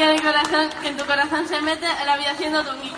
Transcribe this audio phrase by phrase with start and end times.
[0.00, 2.72] que en, el corazón, que en tu corazón se mete en la vida siendo tu
[2.72, 2.96] niño.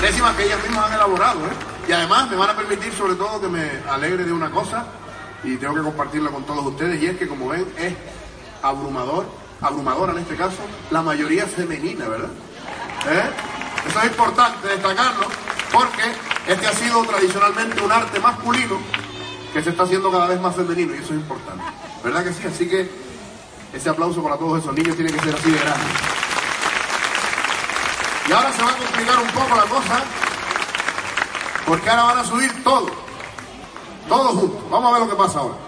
[0.00, 1.50] Décimas que ellas mismas han elaborado, ¿eh?
[1.86, 4.86] Y además me van a permitir sobre todo que me alegre de una cosa
[5.42, 7.92] y tengo que compartirla con todos ustedes y es que como ven es
[8.62, 9.26] abrumador,
[9.60, 12.30] abrumadora en este caso, la mayoría femenina, ¿verdad?
[13.10, 13.63] ¿Eh?
[13.88, 15.26] Eso es importante destacarlo
[15.72, 16.02] porque
[16.46, 18.78] este ha sido tradicionalmente un arte masculino
[19.52, 21.64] que se está haciendo cada vez más femenino y eso es importante.
[22.02, 22.46] ¿Verdad que sí?
[22.46, 22.90] Así que
[23.72, 25.84] ese aplauso para todos esos niños tiene que ser así de grande.
[28.28, 30.02] Y ahora se va a complicar un poco la cosa
[31.66, 32.90] porque ahora van a subir todos.
[34.08, 34.70] Todos juntos.
[34.70, 35.63] Vamos a ver lo que pasa ahora.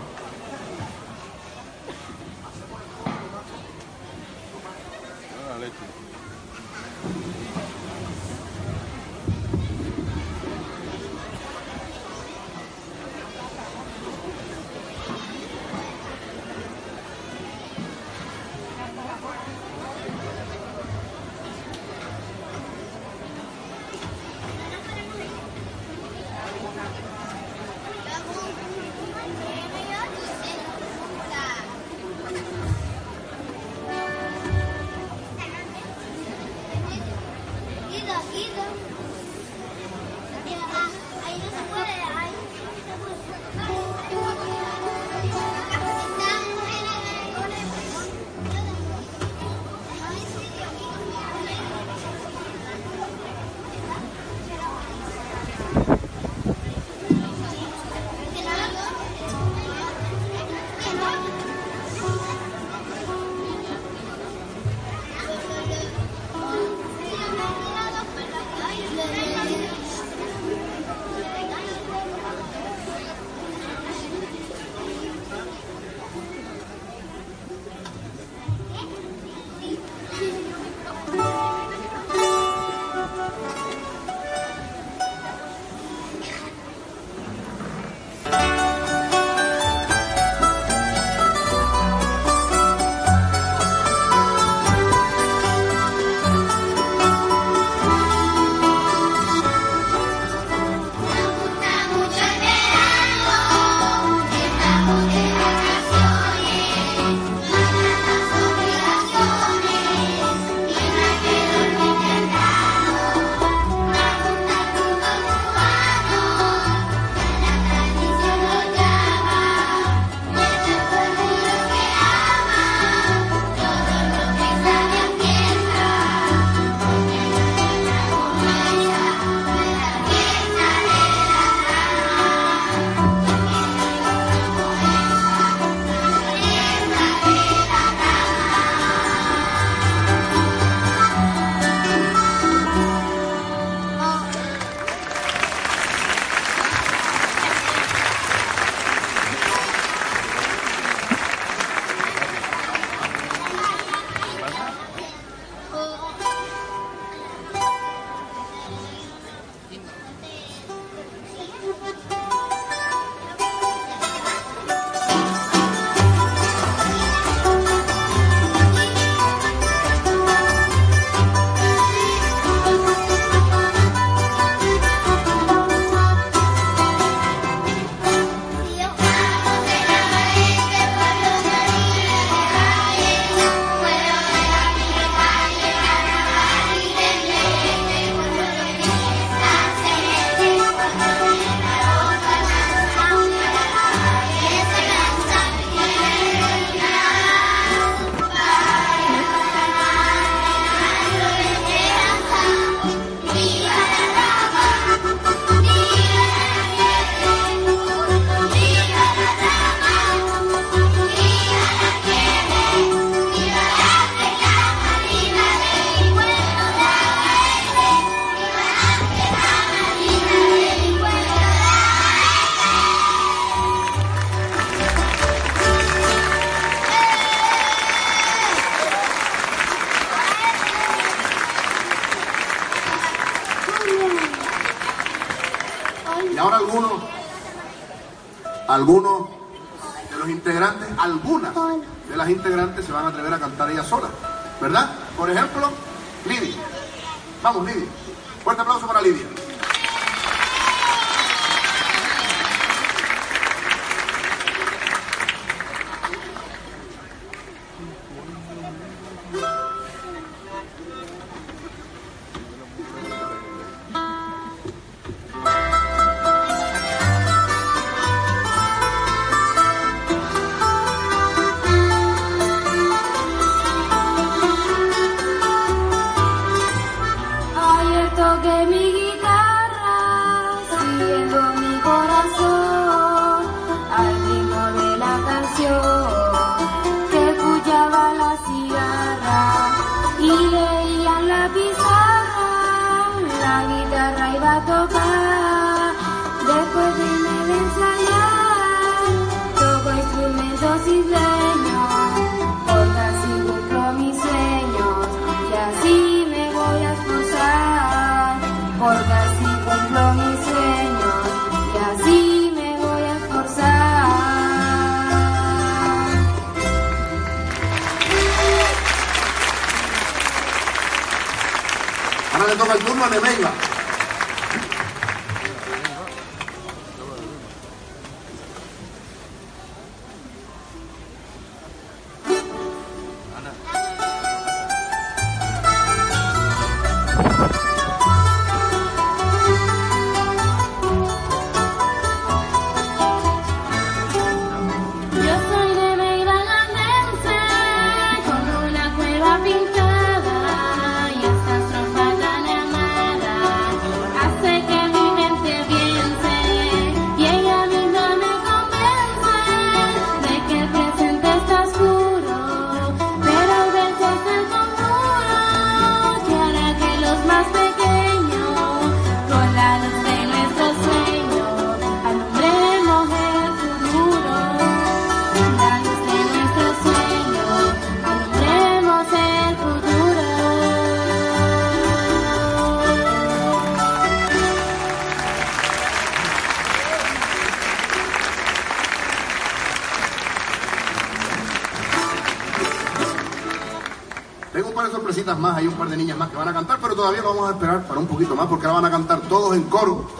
[397.06, 399.62] Todavía vamos a esperar para un poquito más porque ahora van a cantar todos en
[399.64, 400.10] coro.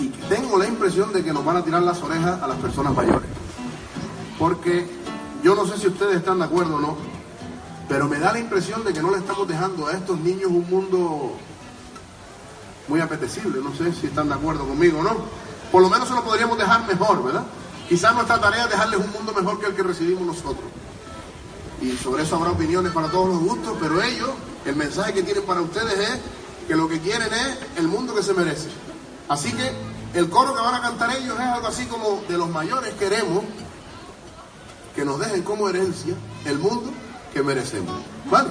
[0.00, 2.92] Y tengo la impresión de que nos van a tirar las orejas a las personas
[2.92, 3.30] mayores.
[4.36, 4.90] Porque
[5.44, 6.96] yo no sé si ustedes están de acuerdo o no,
[7.88, 10.68] pero me da la impresión de que no le estamos dejando a estos niños un
[10.68, 11.36] mundo
[12.88, 13.60] muy apetecible.
[13.62, 15.14] No sé si están de acuerdo conmigo o no.
[15.70, 17.44] Por lo menos se lo podríamos dejar mejor, ¿verdad?
[17.88, 20.66] Quizás nuestra tarea es dejarles un mundo mejor que el que recibimos nosotros
[21.82, 24.30] y sobre eso habrá opiniones para todos los gustos, pero ellos,
[24.64, 26.18] el mensaje que tienen para ustedes es
[26.68, 28.68] que lo que quieren es el mundo que se merece.
[29.28, 29.72] Así que
[30.14, 33.44] el coro que van a cantar ellos es algo así como de los mayores queremos
[34.94, 36.14] que nos dejen como herencia
[36.44, 36.90] el mundo
[37.32, 37.94] que merecemos.
[38.30, 38.50] ¿Vale?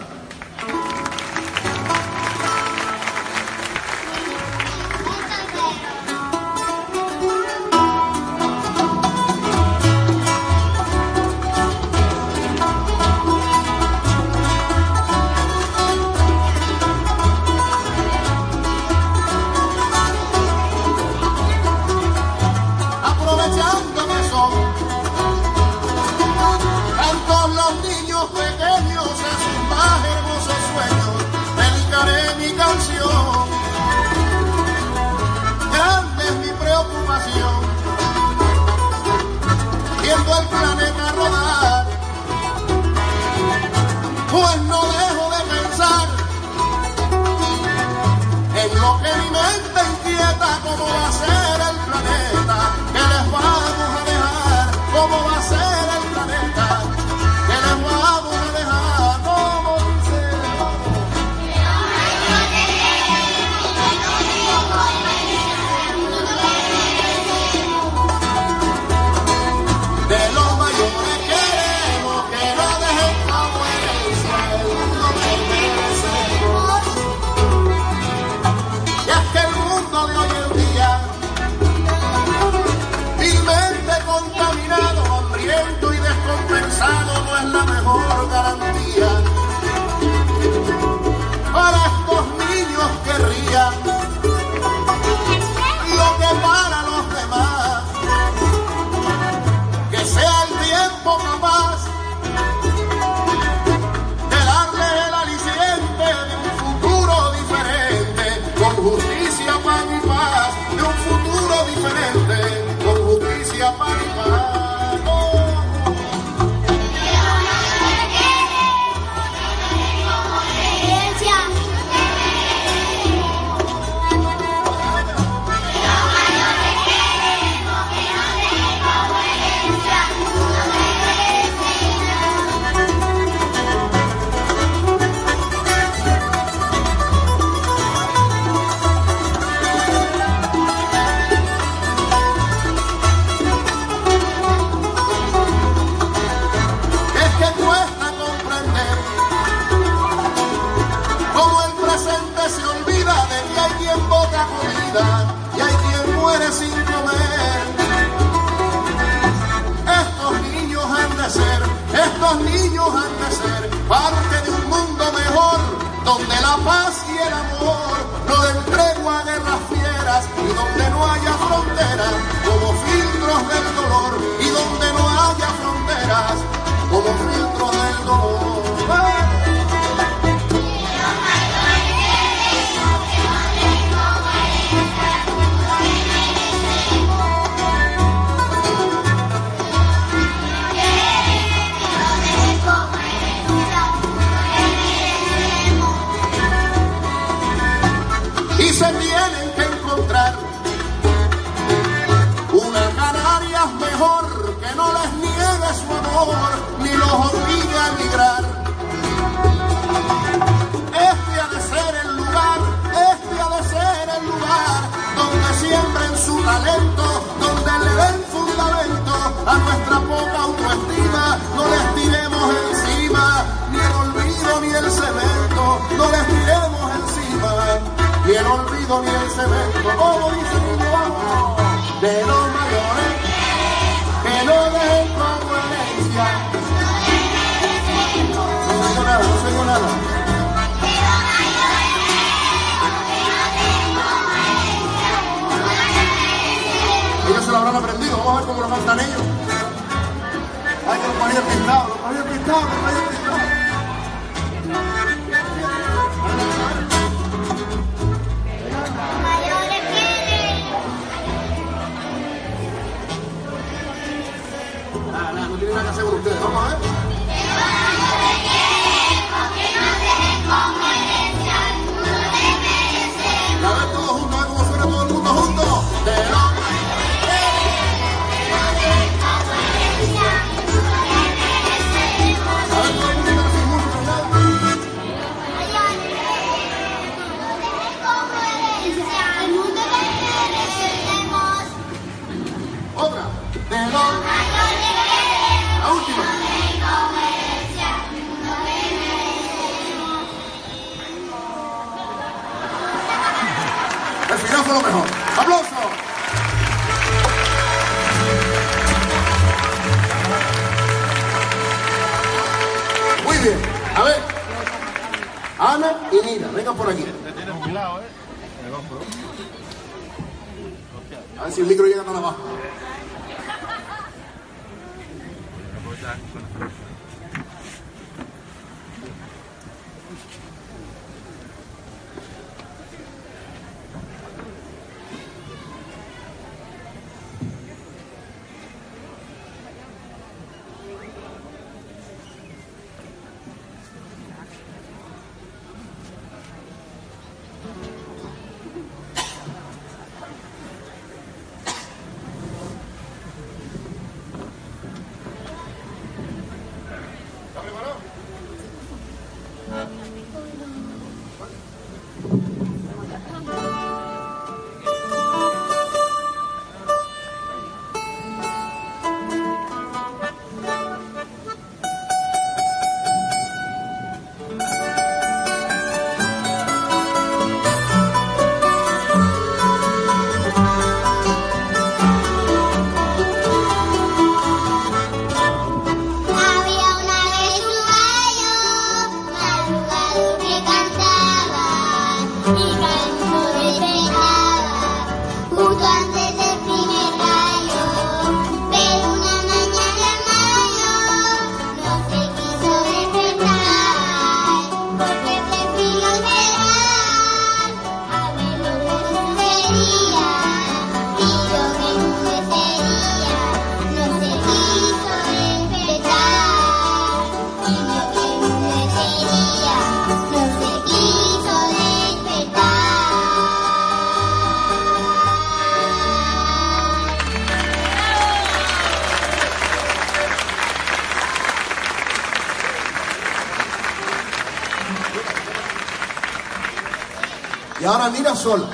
[438.10, 438.68] Nina sola.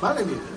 [0.00, 0.55] Vale, Nina.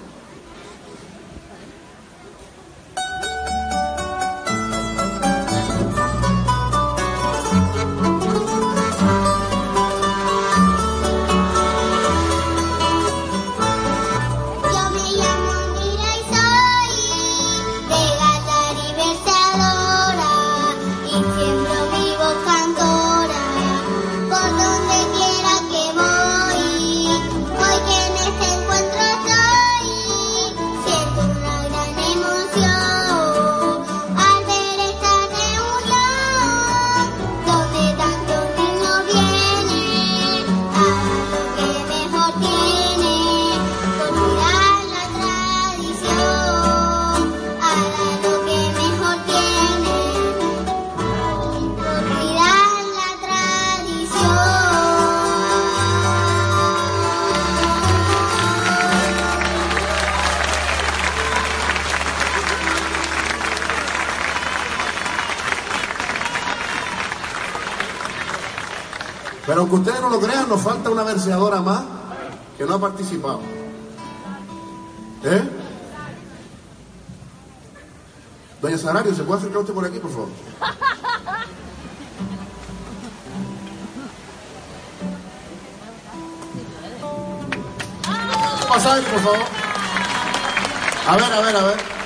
[70.89, 71.83] Falta una verseadora más
[72.57, 73.41] que no ha participado.
[75.23, 75.49] ¿Eh?
[78.61, 80.27] Doña Sarario, ¿se puede acercar usted por aquí, por favor?
[88.67, 89.45] Pasar, por favor.
[91.07, 91.98] A ver, a ver, a ver.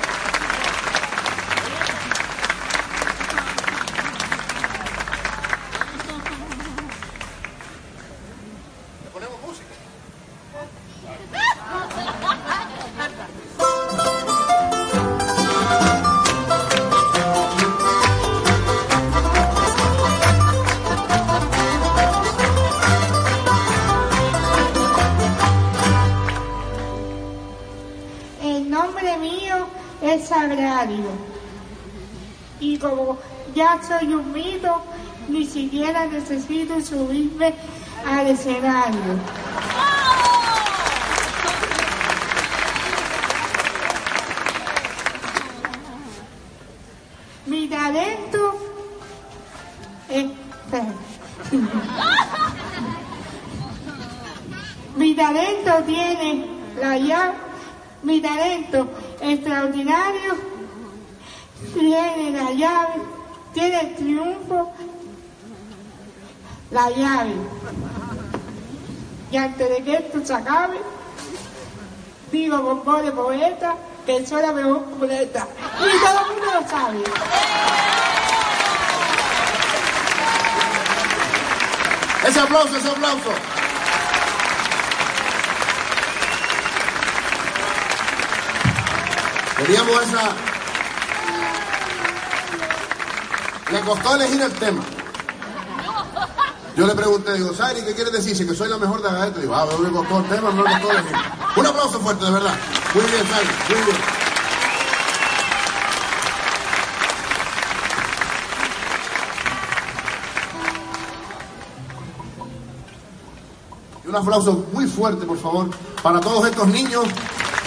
[36.94, 37.54] Subirme
[38.06, 39.18] al escenario.
[47.46, 48.58] Mi talento
[50.08, 50.26] es...
[54.96, 56.46] Mi talento tiene
[56.80, 57.34] la llave,
[58.02, 58.88] mi talento
[59.20, 60.54] extraordinario.
[61.72, 63.02] Tiene la llave,
[63.52, 64.72] tiene el triunfo,
[66.74, 67.36] la llave.
[69.30, 70.80] Y antes de que esto se acabe,
[72.32, 75.46] digo con voz poeta que soy la mejor poeta.
[75.78, 77.04] Y todo el mundo lo sabe.
[82.26, 83.30] Ese aplauso, ese aplauso.
[89.58, 90.32] Teníamos esa.
[93.70, 94.82] Le costó elegir el tema.
[96.76, 98.48] Yo le pregunté, digo, Sari, ¿qué quieres decir?
[98.48, 100.90] Que soy la mejor de la Digo, ah, me costó el tema, no me costó
[100.90, 101.16] elegir.
[101.56, 102.54] Un aplauso fuerte, de verdad.
[102.94, 103.96] Muy bien, Sari, muy bien.
[114.04, 115.70] Y un aplauso muy fuerte, por favor,
[116.02, 117.04] para todos estos niños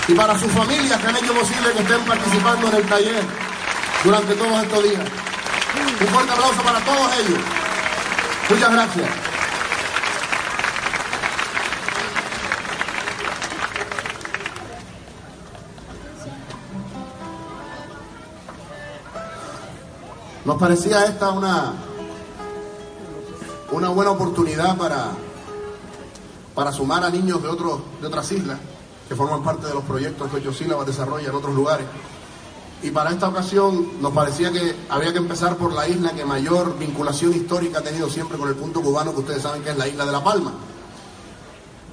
[0.10, 3.24] y para sus familias que han hecho posible que estén participando en el taller
[4.04, 5.06] durante todos estos días.
[6.02, 7.57] Un fuerte aplauso para todos ellos.
[8.50, 9.10] Muchas gracias.
[20.46, 21.74] Nos parecía esta una,
[23.72, 25.08] una buena oportunidad para,
[26.56, 28.58] para sumar a niños de, otros, de otras islas
[29.10, 31.86] que forman parte de los proyectos que Ochosílabas desarrolla en otros lugares.
[32.84, 36.78] Y para esta ocasión nos parecía que había que empezar por la isla que mayor
[36.78, 39.88] vinculación histórica ha tenido siempre con el punto cubano, que ustedes saben que es la
[39.88, 40.54] isla de La Palma.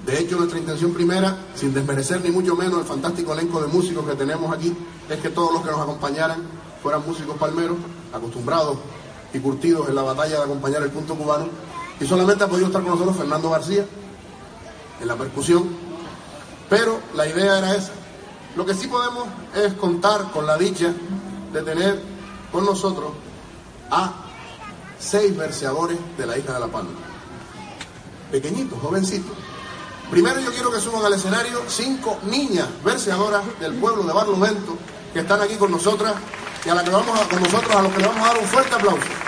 [0.04, 4.06] De hecho, nuestra intención primera, sin desmerecer ni mucho menos el fantástico elenco de músicos
[4.06, 4.76] que tenemos aquí,
[5.08, 6.42] es que todos los que nos acompañaran
[6.82, 7.78] fueran músicos palmeros,
[8.12, 8.76] acostumbrados
[9.32, 11.48] y curtidos en la batalla de acompañar el punto cubano.
[11.98, 13.86] Y solamente ha podido estar con nosotros Fernando García
[15.00, 15.64] en la percusión,
[16.68, 17.92] pero la idea era esa.
[18.56, 20.92] Lo que sí podemos es contar con la dicha
[21.52, 22.00] de tener
[22.52, 23.10] con nosotros
[23.90, 24.12] a
[24.98, 26.90] seis verseadores de la isla de La Palma.
[28.30, 29.36] Pequeñitos, jovencitos.
[30.10, 34.76] Primero yo quiero que suban al escenario cinco niñas verseadoras del pueblo de Barlovento
[35.12, 36.14] que están aquí con nosotras
[36.64, 38.46] y a la que vamos con nosotros a los que le vamos a dar un
[38.46, 39.23] fuerte aplauso.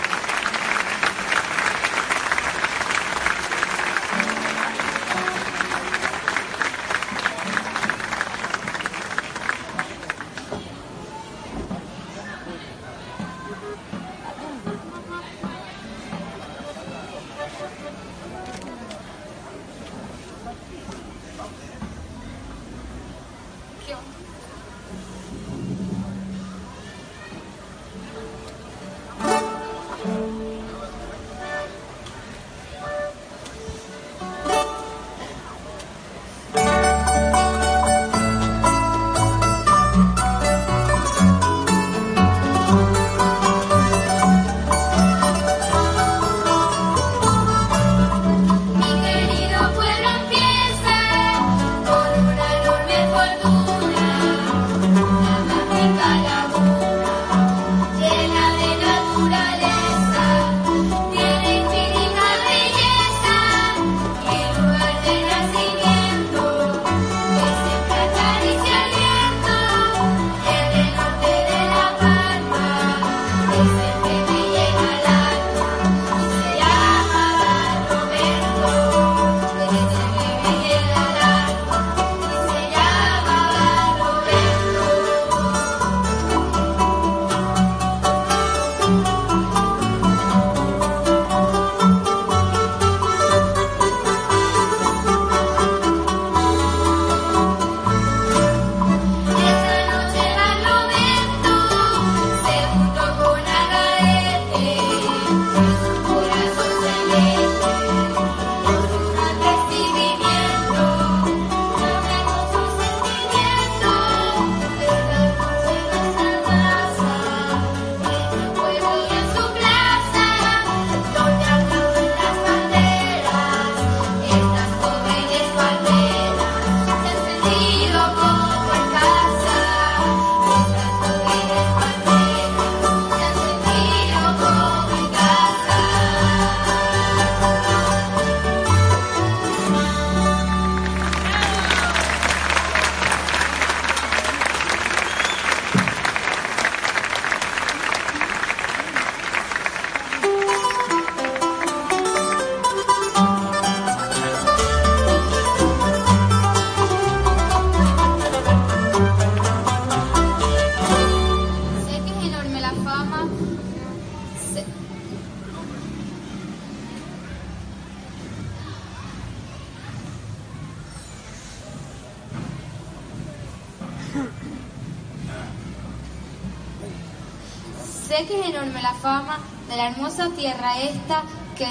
[179.07, 179.39] Fama
[179.69, 181.23] de la hermosa tierra esta
[181.57, 181.65] que,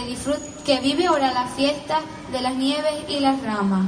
[0.66, 2.00] que vive ahora la fiesta
[2.32, 3.88] de las nieves y las ramas.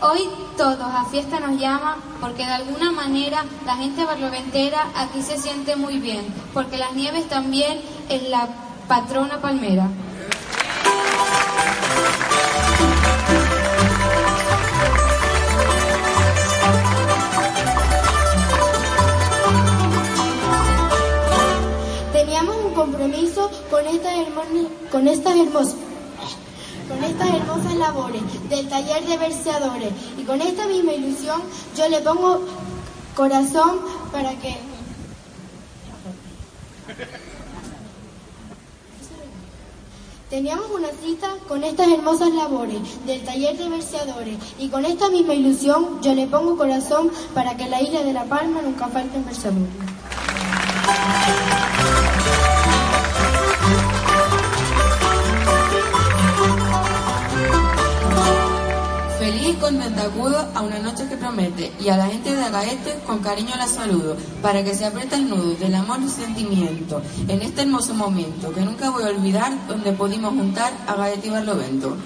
[0.00, 0.18] Hoy
[0.56, 5.76] todos a fiesta nos llaman porque de alguna manera la gente barloventera aquí se siente
[5.76, 8.48] muy bien, porque las nieves también es la
[8.88, 9.88] patrona palmera.
[24.90, 25.76] Con estas hermosas,
[26.88, 31.42] con estas hermosas labores del taller de verseadores y con esta misma ilusión
[31.76, 32.40] yo le pongo
[33.14, 33.80] corazón
[34.12, 34.56] para que
[40.30, 45.32] Teníamos una cita con estas hermosas labores del taller de verseadores y con esta misma
[45.32, 49.24] ilusión yo le pongo corazón para que en la isla de La Palma nunca falten
[49.24, 49.87] versadores.
[59.60, 63.56] Contenta acudo a una noche que promete y a la gente de Agaete con cariño
[63.56, 67.92] la saludo para que se apriete el nudo del amor y sentimiento en este hermoso
[67.92, 71.96] momento que nunca voy a olvidar donde pudimos juntar a Gaete y Barlovento.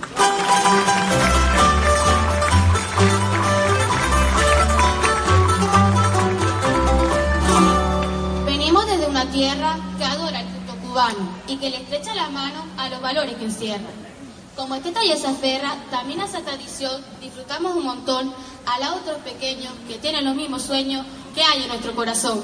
[8.46, 12.64] Venimos desde una tierra que adora el culto cubano y que le estrecha la mano
[12.78, 14.01] a los valores que encierra.
[14.56, 18.34] Como este taller se aferra también a esa tradición, disfrutamos un montón
[18.78, 22.42] lado de otros pequeños que tienen los mismos sueños que hay en nuestro corazón.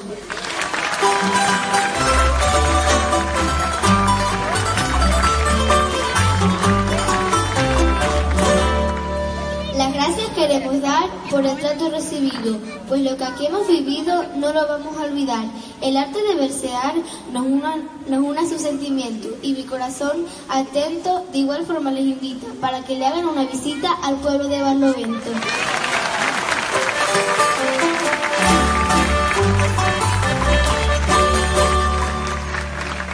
[10.39, 14.97] Queremos dar por el trato recibido, pues lo que aquí hemos vivido no lo vamos
[14.97, 15.45] a olvidar.
[15.81, 16.95] El arte de versear
[17.33, 17.75] nos una,
[18.07, 22.85] nos une a su sentimiento y mi corazón atento de igual forma les invita para
[22.85, 25.31] que le hagan una visita al pueblo de Barlovento.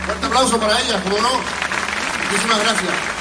[0.05, 1.31] Fuerte aplauso para ella, como no.
[2.31, 3.13] Muchísimas gracias.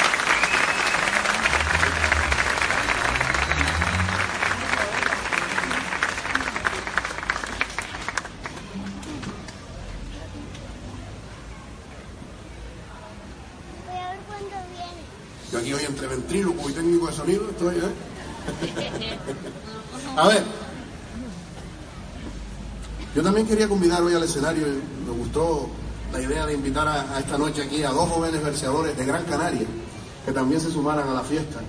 [17.72, 19.18] ¿Eh?
[20.18, 20.44] A ver.
[23.16, 24.66] Yo también quería convidar hoy al escenario,
[25.06, 25.70] me gustó
[26.12, 29.68] la idea de invitar a, esta noche aquí a dos jóvenes verseadores de Gran Canaria,
[30.26, 31.60] que también se sumaran a la fiesta.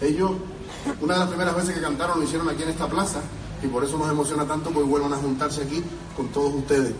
[0.00, 0.32] Ellos,
[1.00, 3.20] una de las primeras veces que cantaron lo hicieron aquí en esta plaza,
[3.62, 5.82] y por eso nos emociona tanto, porque vuelvan a juntarse aquí
[6.16, 6.92] con todos ustedes.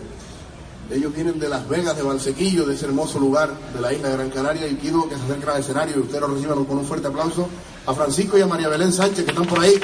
[0.91, 4.15] Ellos vienen de Las Vegas, de Valsequillo, de ese hermoso lugar de la isla de
[4.15, 6.85] Gran Canaria, y pido que se acerquen al escenario y ustedes lo reciban con un
[6.85, 7.47] fuerte aplauso
[7.85, 9.79] a Francisco y a María Belén Sánchez, que están por ahí.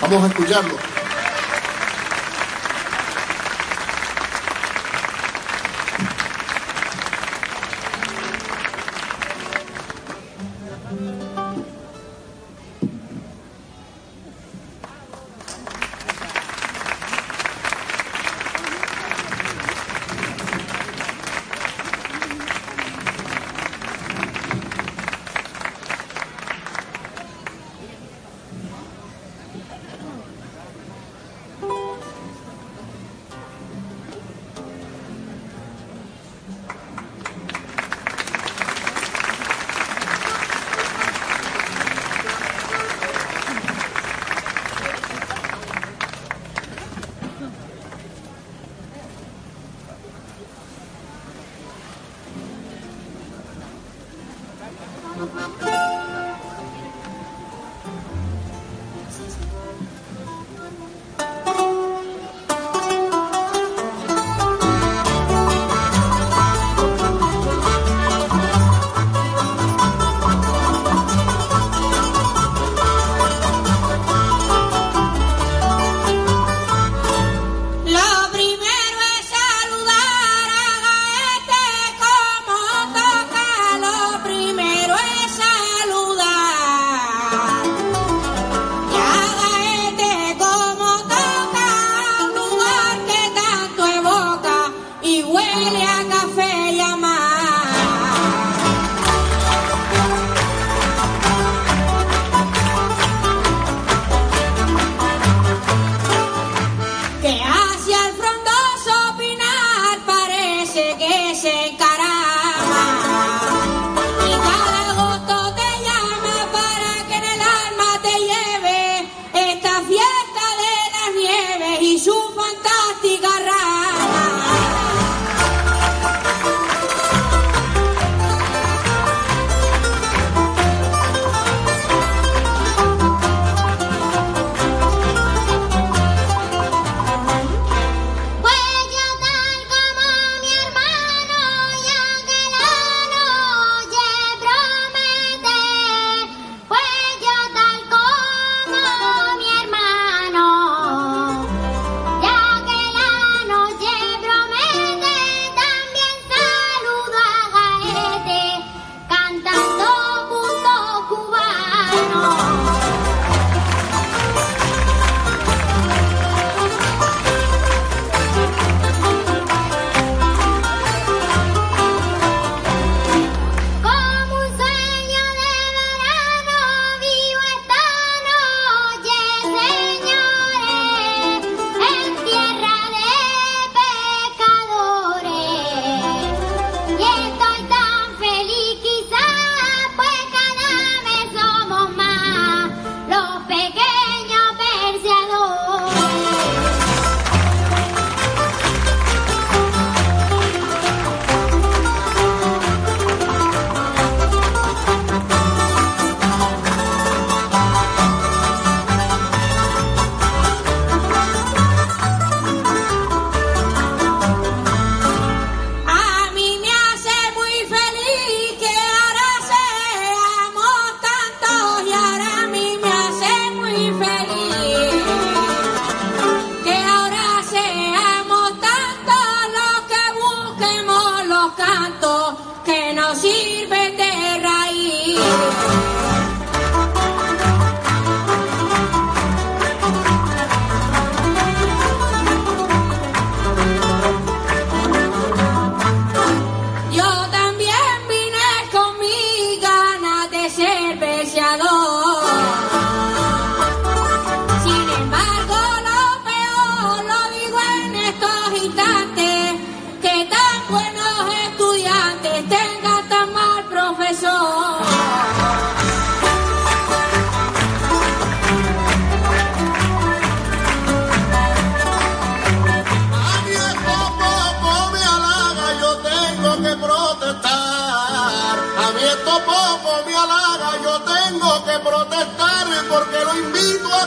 [0.00, 0.91] Vamos a escucharlo.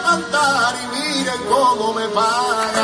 [0.05, 2.83] Cantar y miren cómo me paga.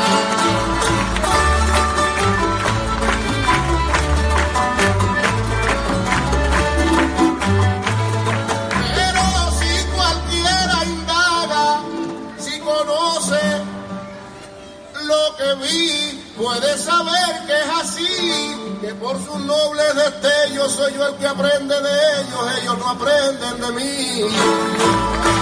[8.96, 9.22] Pero
[9.60, 11.80] si cualquiera indaga,
[12.38, 13.42] si conoce
[15.04, 21.06] lo que vi, puede saber que es así, que por sus nobles destellos soy yo
[21.06, 25.41] el que aprende de ellos, ellos no aprenden de mí.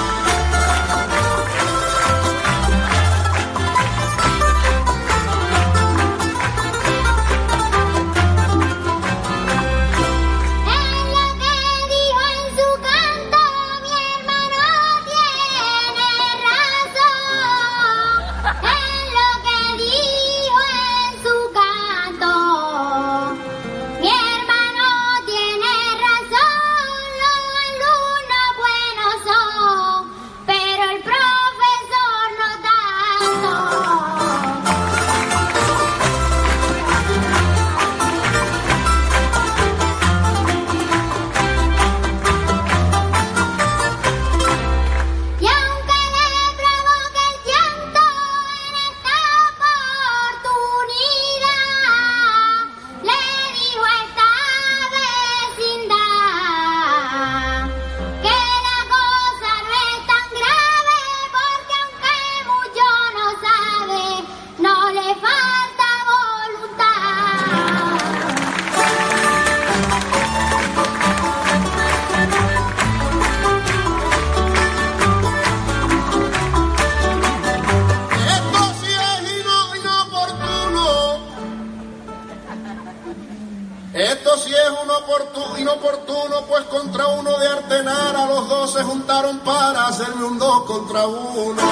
[85.81, 90.39] Oportu- inoportuno, pues contra uno de Artenar a los dos se juntaron para hacerme un
[90.39, 91.63] dos contra uno.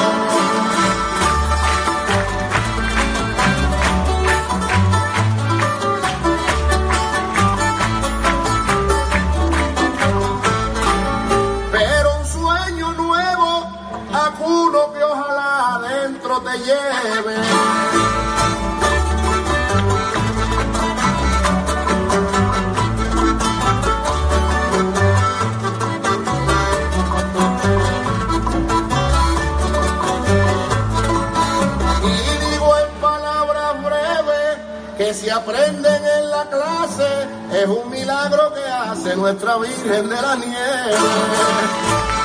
[11.72, 13.70] Pero un sueño nuevo,
[14.12, 17.36] acuno que ojalá adentro te lleve.
[35.18, 37.08] Se aprenden en la clase
[37.52, 42.17] es un milagro que hace nuestra Virgen de la Nieve.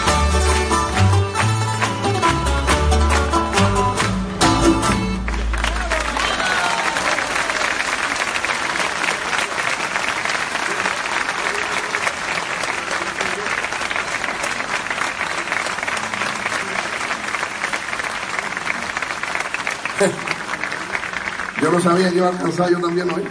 [21.74, 23.24] No sabía que iba a alcanzar yo también hoy.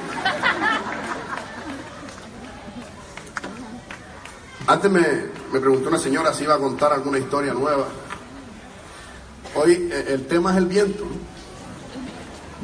[4.66, 5.00] Antes me,
[5.52, 7.86] me preguntó una señora si iba a contar alguna historia nueva.
[9.54, 11.04] Hoy eh, el tema es el viento.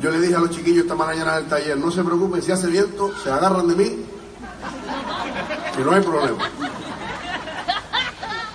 [0.02, 2.50] Yo le dije a los chiquillos esta mañana en el taller, no se preocupen, si
[2.50, 4.04] hace viento, se agarran de mí
[5.78, 6.38] y no hay problema.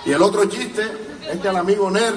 [0.04, 0.82] Y el otro chiste
[1.30, 2.14] es que al amigo Ner,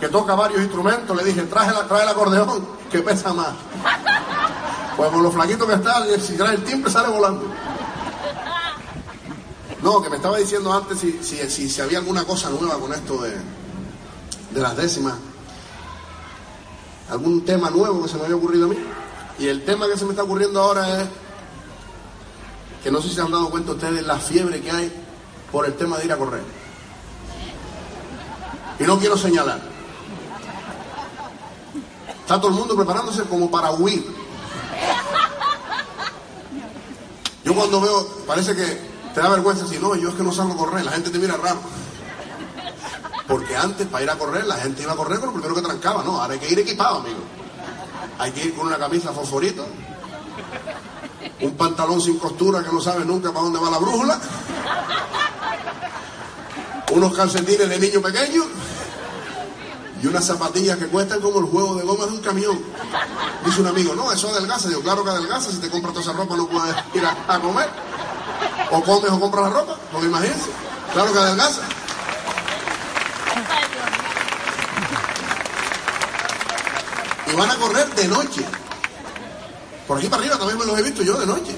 [0.00, 3.54] que toca varios instrumentos, le dije, trae el acordeón, que pesa más.
[4.96, 7.44] Pues con lo flaquito que está, si trae el timbre sale volando.
[9.82, 13.20] No, que me estaba diciendo antes si, si, si, había alguna cosa nueva con esto
[13.20, 13.36] de,
[14.52, 15.14] de las décimas.
[17.10, 18.78] Algún tema nuevo que se me había ocurrido a mí.
[19.38, 21.08] Y el tema que se me está ocurriendo ahora es
[22.82, 24.92] que no sé si se han dado cuenta ustedes la fiebre que hay
[25.50, 26.42] por el tema de ir a correr.
[28.78, 29.60] Y no quiero señalar.
[32.20, 34.23] Está todo el mundo preparándose como para huir.
[37.44, 38.64] Yo cuando veo, parece que
[39.14, 41.18] te da vergüenza si no, yo es que no salgo a correr, la gente te
[41.18, 41.60] mira raro.
[43.28, 45.62] Porque antes para ir a correr, la gente iba a correr con lo primero que
[45.62, 47.20] trancaba, no, ahora hay que ir equipado, amigo.
[48.18, 49.62] Hay que ir con una camisa fosforita,
[51.40, 54.20] un pantalón sin costura que no sabe nunca para dónde va la brújula,
[56.92, 58.44] unos calcetines de niño pequeño
[60.04, 62.60] y unas zapatillas que cuestan como el juego de goma de un camión.
[63.42, 64.68] Dice un amigo, no, eso adelgaza.
[64.68, 67.40] Digo, claro que adelgaza, si te compras toda esa ropa no puedes ir a, a
[67.40, 67.70] comer.
[68.70, 70.50] O comes o compras la ropa, porque imagínense.
[70.92, 71.62] Claro que adelgaza.
[77.32, 78.44] Y van a correr de noche.
[79.88, 81.56] Por aquí para arriba también me los he visto yo de noche.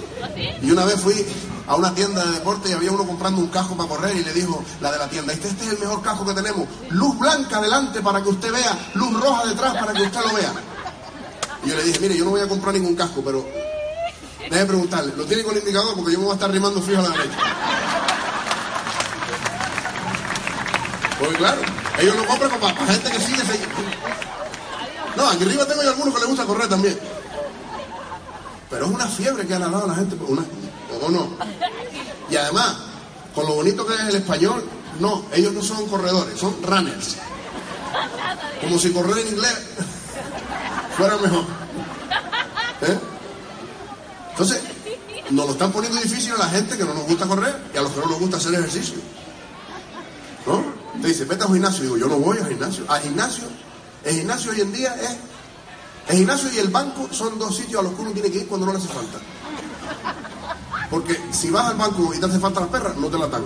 [0.63, 1.27] Y una vez fui
[1.69, 4.33] a una tienda de deporte y había uno comprando un casco para correr y le
[4.33, 7.59] dijo la de la tienda, este, este es el mejor casco que tenemos, luz blanca
[7.59, 10.53] adelante para que usted vea, luz roja detrás para que usted lo vea.
[11.65, 13.45] Y yo le dije, mire, yo no voy a comprar ningún casco, pero
[14.39, 15.95] déjeme preguntarle, ¿lo tiene con indicador?
[15.97, 17.37] Porque yo me voy a estar rimando fijo a la derecha.
[21.19, 21.61] Pues claro,
[21.99, 23.59] ellos lo compran para, para gente que sigue ese-
[25.17, 26.99] No, aquí arriba tengo yo algunos que les gusta correr también.
[28.69, 30.43] Pero es una fiebre que han dado a la gente, una,
[31.03, 31.29] ¿o no?
[32.31, 32.77] Y además,
[33.35, 34.65] con lo bonito que es el español,
[35.01, 37.17] no, ellos no son corredores, son runners.
[38.61, 39.59] Como si correr en inglés
[40.97, 41.45] fuera mejor.
[42.83, 42.99] ¿Eh?
[44.31, 44.61] Entonces,
[45.31, 47.83] nos lo están poniendo difícil a la gente que no nos gusta correr y a
[47.83, 48.97] los que no nos gusta hacer ejercicio.
[50.47, 50.65] ¿No?
[51.01, 51.83] Te dice, vete al gimnasio.
[51.85, 52.85] Digo, yo no voy al gimnasio.
[52.89, 53.45] Al gimnasio,
[54.05, 55.17] el gimnasio hoy en día es.
[56.09, 58.47] El gimnasio y el banco son dos sitios a los que uno tiene que ir
[58.47, 59.19] cuando no le hace falta.
[60.91, 63.43] Porque si vas al banco y te hace falta las perras, no te las dan.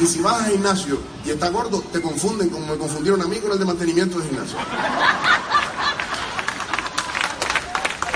[0.00, 3.36] Y si vas al gimnasio y estás gordo, te confunden como me confundieron a mí
[3.38, 4.56] con el de mantenimiento del gimnasio.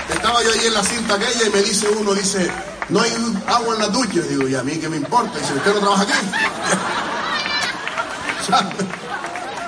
[0.09, 2.51] Estaba yo ahí en la cinta aquella y me dice uno, dice,
[2.89, 3.11] no hay
[3.47, 4.21] agua en la ducha.
[4.21, 5.37] Digo, ¿y a mí qué me importa?
[5.39, 6.13] Dice, ¿usted no trabaja aquí?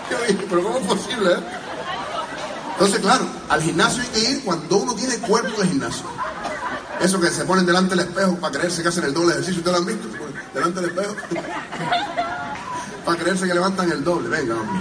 [0.10, 1.34] Yo dije, pero ¿cómo es posible?
[1.34, 1.38] eh?
[2.74, 6.06] Entonces, claro, al gimnasio hay que ir cuando uno tiene cuerpo de gimnasio.
[7.02, 9.74] Eso que se ponen delante del espejo para creerse que hacen el doble ejercicio, ¿ustedes
[9.74, 10.08] lo han visto?
[10.54, 11.16] Delante del espejo.
[13.06, 14.80] para creerse que levantan el doble, venga, hombre.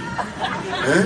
[0.87, 1.05] ¿Eh?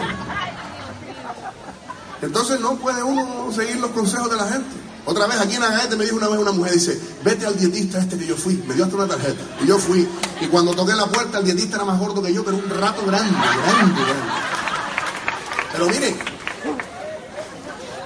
[2.23, 4.83] Entonces no puede uno seguir los consejos de la gente.
[5.05, 7.99] Otra vez aquí en Agaete me dijo una vez una mujer, dice, vete al dietista
[7.99, 9.43] este que yo fui, me dio hasta una tarjeta.
[9.61, 10.07] Y yo fui.
[10.39, 13.05] Y cuando toqué la puerta, el dietista era más gordo que yo, pero un rato
[13.05, 14.31] grande, grande, grande.
[15.73, 16.17] Pero miren,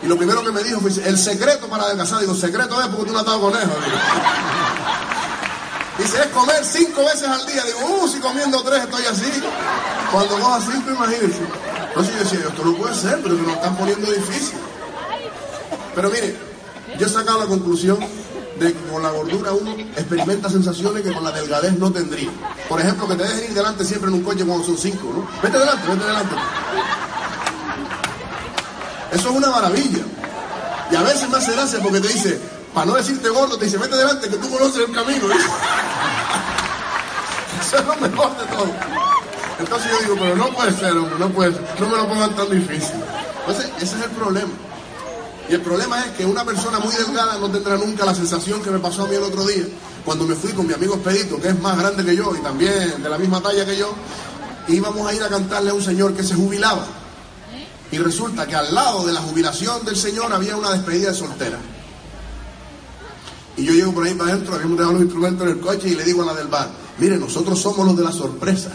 [0.08, 3.14] lo primero que me dijo fue, el secreto para adelgazar, digo, secreto es porque tú
[3.14, 3.72] no has dado conejo.
[5.98, 7.64] Dice, es comer cinco veces al día.
[7.64, 9.42] Digo, uh, si comiendo tres estoy así.
[10.12, 11.42] Cuando coja cinco, imagínense.
[11.88, 14.60] Entonces yo decía, esto no puede ser, pero que nos están poniendo difícil.
[15.96, 16.38] Pero mire,
[17.00, 17.98] yo he sacado la conclusión
[18.60, 22.30] de que con la gordura uno experimenta sensaciones que con la delgadez no tendría.
[22.70, 25.28] Por ejemplo, que te dejen ir delante siempre en un coche cuando son cinco, ¿no?
[25.42, 26.36] Vete delante, vete delante.
[29.12, 30.04] Eso es una maravilla.
[30.92, 32.40] Y a veces me hace gracia porque te dice,
[32.74, 35.26] para no decirte gordo, te dice, vete delante que tú conoces el camino.
[37.62, 38.72] Eso es lo mejor de todo.
[39.60, 42.36] Entonces yo digo, pero no puede ser, hombre, no puede ser, no me lo pongan
[42.36, 42.96] tan difícil.
[43.40, 44.52] Entonces, ese es el problema.
[45.50, 48.70] Y el problema es que una persona muy delgada no tendrá nunca la sensación que
[48.70, 49.64] me pasó a mí el otro día,
[50.06, 53.02] cuando me fui con mi amigo Expedito, que es más grande que yo y también
[53.02, 53.94] de la misma talla que yo,
[54.68, 56.86] íbamos a ir a cantarle a un señor que se jubilaba.
[57.92, 61.58] Y resulta que al lado de la jubilación del señor había una despedida de soltera.
[63.56, 65.96] Y yo llego por ahí para adentro, habíamos dejado los instrumentos en el coche y
[65.96, 68.72] le digo a la del bar, mire, nosotros somos los de la sorpresa.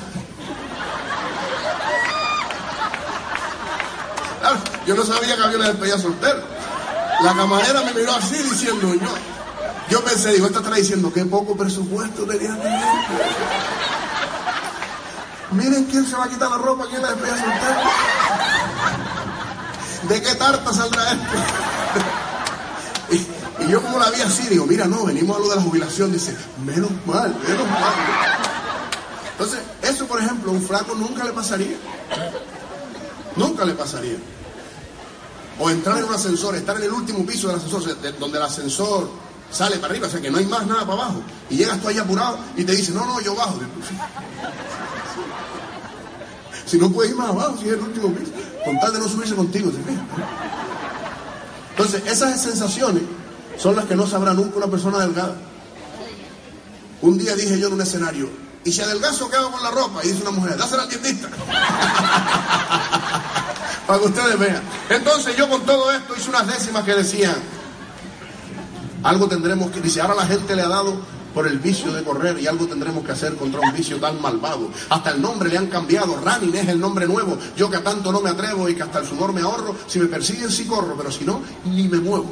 [4.86, 6.42] Yo no sabía que había una despedida soltera.
[7.22, 9.08] La camarera me miró así diciendo, yo,
[9.88, 12.58] yo pensé, digo, esta está diciendo, qué poco presupuesto tenía.
[15.52, 17.82] Miren quién se va a quitar la ropa aquí en la despedida soltera.
[20.08, 21.24] ¿De qué tarta saldrá esto?
[23.10, 26.12] Y, yo como la vi así, digo, mira, no, venimos a lo de la jubilación.
[26.12, 27.94] Dice, menos mal, menos mal.
[29.32, 31.76] Entonces, eso, por ejemplo, a un flaco nunca le pasaría.
[33.36, 34.16] Nunca le pasaría.
[35.58, 39.10] O entrar en un ascensor, estar en el último piso del ascensor, donde el ascensor
[39.50, 41.22] sale para arriba, o sea que no hay más nada para abajo.
[41.50, 43.58] Y llegas tú ahí apurado y te dice, no, no, yo bajo.
[46.72, 48.32] Si no puedes ir más abajo, si es el último piso,
[48.64, 50.02] con tal de no subirse contigo, ¿te fijas?
[51.72, 53.02] Entonces, esas sensaciones
[53.58, 55.36] son las que no sabrá nunca una persona delgada.
[57.02, 58.30] Un día dije yo en un escenario,
[58.64, 60.02] ¿y si adelgazo qué hago con la ropa?
[60.02, 61.28] Y dice una mujer, dásela al dietista.
[63.86, 64.62] Para que ustedes vean.
[64.88, 67.36] Entonces yo con todo esto hice unas décimas que decían,
[69.02, 70.96] algo tendremos que, dice, ahora la gente le ha dado
[71.34, 74.70] por el vicio de correr y algo tendremos que hacer contra un vicio tan malvado.
[74.88, 77.36] Hasta el nombre le han cambiado, Running es el nombre nuevo.
[77.56, 79.98] Yo que a tanto no me atrevo y que hasta el sudor me ahorro, si
[79.98, 82.26] me persiguen sí corro, pero si no, ni me muevo.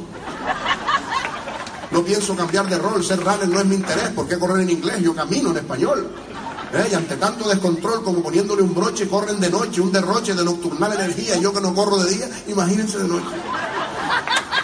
[1.91, 4.69] No pienso cambiar de rol, ser runner no es mi interés, ¿por qué correr en
[4.69, 5.01] inglés?
[5.01, 6.09] Yo camino en español.
[6.73, 6.87] ¿Eh?
[6.89, 10.93] Y ante tanto descontrol como poniéndole un broche, corren de noche, un derroche de nocturnal
[10.93, 13.25] energía, yo que no corro de día, imagínense de noche.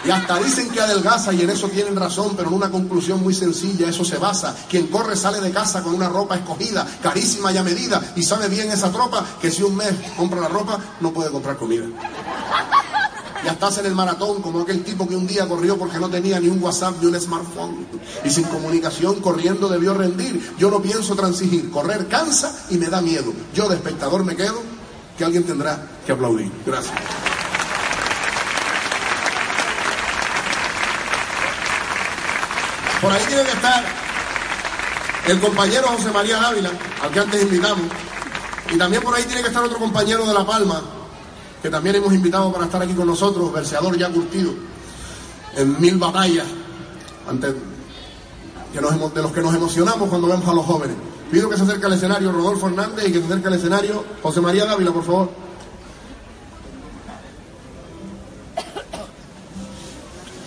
[0.04, 3.34] Y hasta dicen que adelgaza y en eso tienen razón, pero en una conclusión muy
[3.34, 4.54] sencilla, eso se basa.
[4.68, 8.48] Quien corre sale de casa con una ropa escogida, carísima y a medida, y sabe
[8.48, 11.84] bien esa tropa que si un mes compra la ropa, no puede comprar comida.
[13.44, 16.40] Ya estás en el maratón como aquel tipo que un día corrió porque no tenía
[16.40, 17.86] ni un WhatsApp ni un smartphone.
[18.24, 20.54] Y sin comunicación corriendo debió rendir.
[20.58, 21.70] Yo no pienso transigir.
[21.70, 23.32] Correr cansa y me da miedo.
[23.54, 24.60] Yo de espectador me quedo
[25.16, 26.50] que alguien tendrá que aplaudir.
[26.66, 26.94] Gracias.
[33.00, 33.84] Por ahí tiene que estar
[35.28, 36.70] el compañero José María Dávila,
[37.02, 37.86] al que antes invitamos.
[38.72, 40.82] Y también por ahí tiene que estar otro compañero de La Palma,
[41.62, 44.52] que también hemos invitado para estar aquí con nosotros, verseador ya curtido
[45.56, 46.46] en mil batallas,
[48.72, 50.96] que de los que nos emocionamos cuando vemos a los jóvenes.
[51.30, 54.40] Pido que se acerque al escenario Rodolfo Hernández y que se acerque al escenario José
[54.40, 55.30] María Dávila, por favor.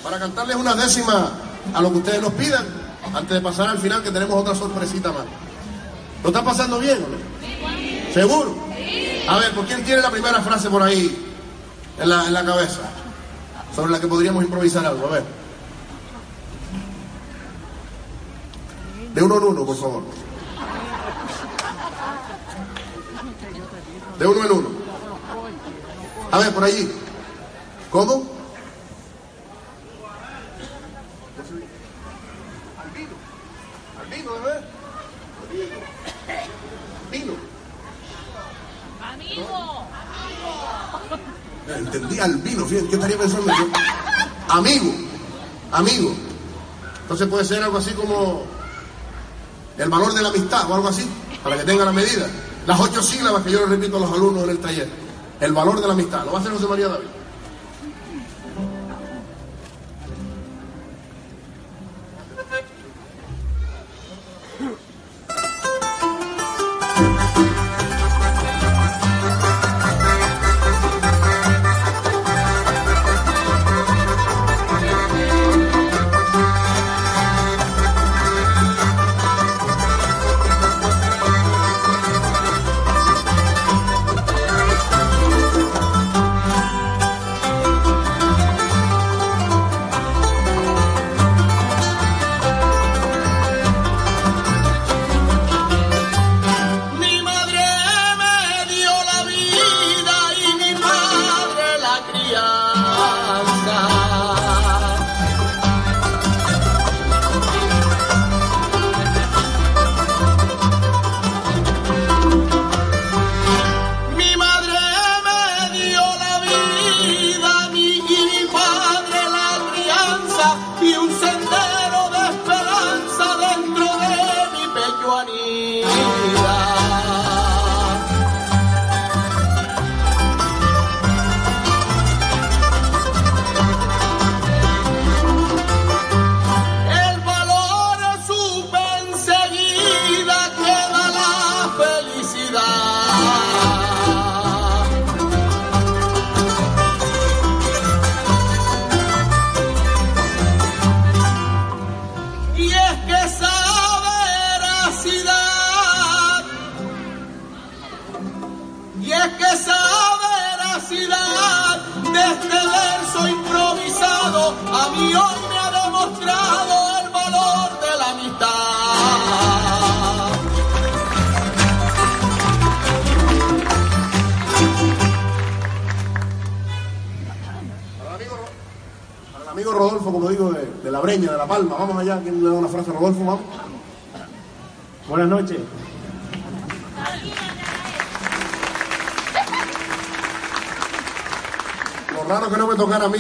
[0.04, 1.32] Para cantarles una décima
[1.74, 2.66] a lo que ustedes nos pidan,
[3.14, 5.26] antes de pasar al final, que tenemos otra sorpresita más.
[6.24, 8.14] ¿Lo está pasando bien no?
[8.14, 8.55] ¿Seguro?
[9.28, 11.34] A ver, ¿por quién tiene la primera frase por ahí
[11.99, 12.82] en la, en la cabeza?
[13.76, 15.24] Sobre la que podríamos improvisar algo, a ver.
[19.14, 20.03] De uno en uno, por favor.
[24.20, 24.70] De uno en uno.
[26.32, 26.91] A ver, por allí.
[27.89, 28.24] ¿Cómo?
[33.99, 34.62] Albino, bebé.
[37.12, 37.34] Vino.
[41.78, 43.67] Entendí albino, fíjate, ¿qué estaría pensando yo?
[44.49, 44.93] Amigo,
[45.72, 46.13] amigo.
[47.01, 48.43] Entonces puede ser algo así como
[49.78, 51.05] el valor de la amistad o algo así,
[51.43, 52.28] para que tenga la medida.
[52.67, 54.89] Las ocho sílabas que yo le repito a los alumnos en el taller.
[55.39, 56.24] El valor de la amistad.
[56.26, 57.07] Lo va a hacer José María David.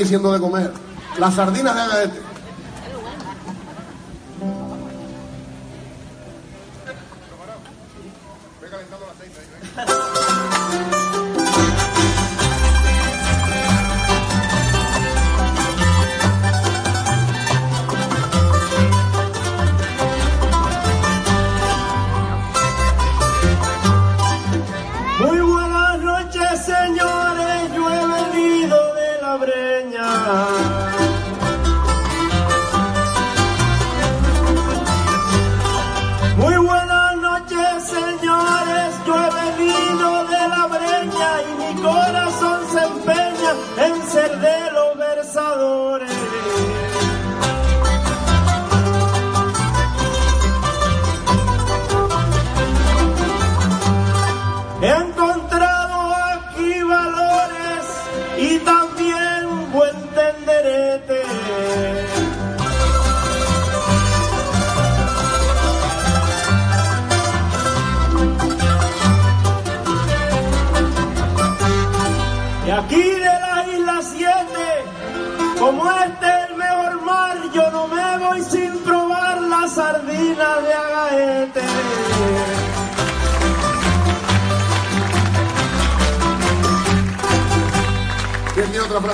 [0.05, 0.71] Siendo de comer.
[1.19, 2.11] Las sardinas de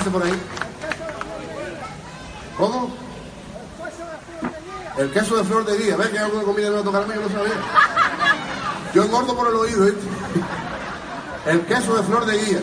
[0.09, 0.33] por ahí.
[2.57, 2.95] ¿Cómo?
[4.97, 5.95] El queso de flor de día.
[5.95, 7.15] ¿Ves que hay algo de comida que me tocarme?
[7.15, 7.53] Yo no sabía.
[8.93, 9.93] Yo engordo por el oído, ¿eh?
[11.45, 12.59] El queso de flor de guía.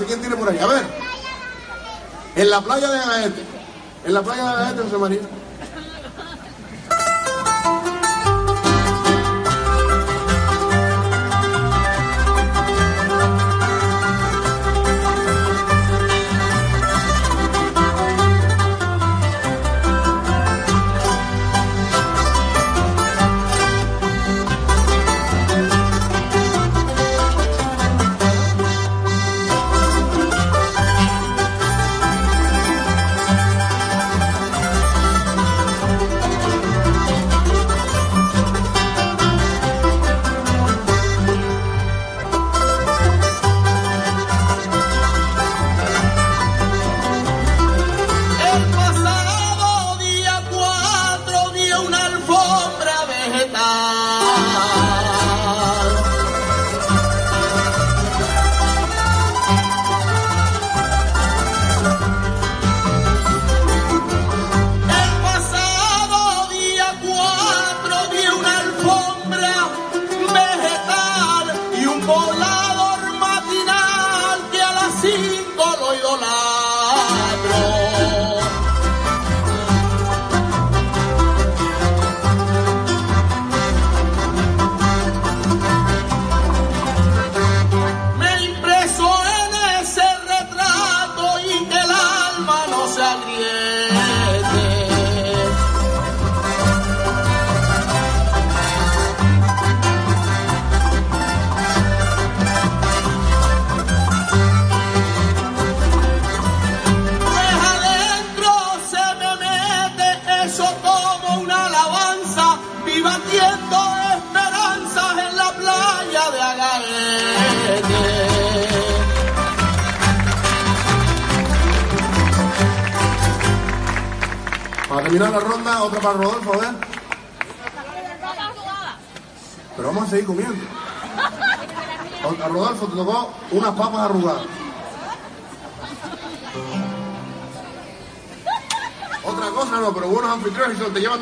[0.00, 0.58] sé quién tiene por ahí.
[0.58, 0.82] A ver.
[2.36, 3.42] En la playa de Gaete.
[4.04, 5.20] En la playa de Gaete, José María.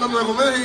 [0.08, 0.57] Honorable Minute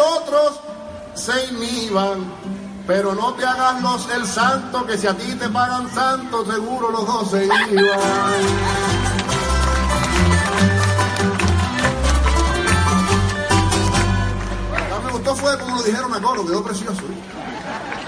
[0.00, 0.60] otros
[1.14, 2.24] se inhiban.
[2.86, 6.90] Pero no te hagas los el santo, que si a ti te pagan santo, seguro
[6.90, 7.70] los dos se iban.
[14.90, 17.02] Lo que me gustó fue como lo dijeron a coro, quedó precioso.
[17.02, 17.40] ¿eh?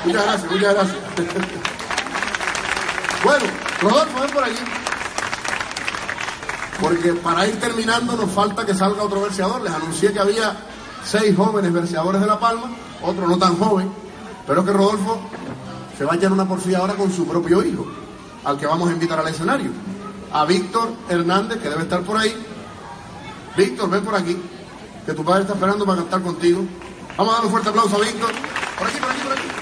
[0.05, 0.99] Muchas gracias, muchas gracias.
[3.24, 3.45] bueno,
[3.80, 4.59] Rodolfo, ven por allí.
[6.80, 9.61] Porque para ir terminando nos falta que salga otro verseador.
[9.62, 10.57] Les anuncié que había
[11.05, 12.70] seis jóvenes verseadores de La Palma,
[13.03, 13.90] otro no tan joven,
[14.46, 15.20] pero que Rodolfo
[15.96, 17.86] se va a echar una porfía ahora con su propio hijo,
[18.44, 19.70] al que vamos a invitar al escenario.
[20.32, 22.34] A Víctor Hernández, que debe estar por ahí.
[23.57, 24.36] Víctor, ven por aquí,
[25.05, 26.64] que tu padre está esperando para cantar contigo.
[27.16, 28.30] Vamos a dar un fuerte aplauso a Víctor.
[28.78, 29.61] Por aquí, por aquí, por aquí.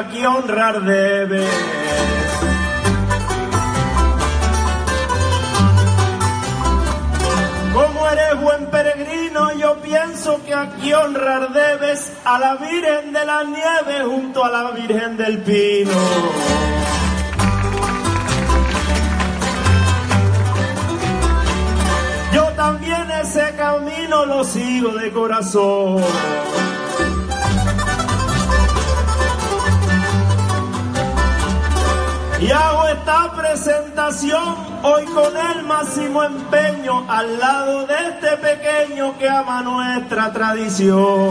[0.00, 1.50] Aquí honrar debes.
[7.74, 13.44] Como eres buen peregrino, yo pienso que aquí honrar debes a la Virgen de la
[13.44, 15.92] Nieve junto a la Virgen del Pino.
[22.32, 26.02] Yo también ese camino lo sigo de corazón.
[32.50, 39.28] Y hago esta presentación hoy con el máximo empeño al lado de este pequeño que
[39.28, 41.30] ama nuestra tradición.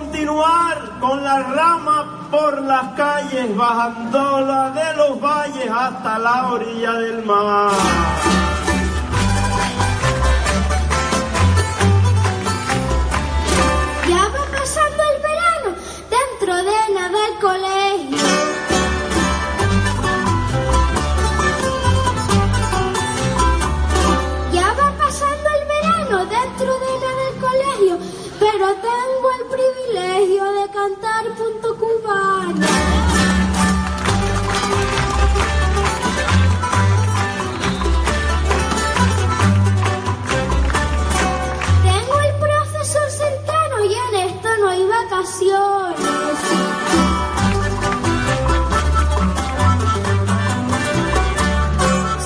[0.00, 7.24] Continuar con la rama por las calles, bajándola de los valles hasta la orilla del
[7.24, 8.39] mar.
[30.80, 32.66] Cantar punto cubano.
[41.88, 46.36] Tengo el profesor cercano y en esto no hay vacaciones.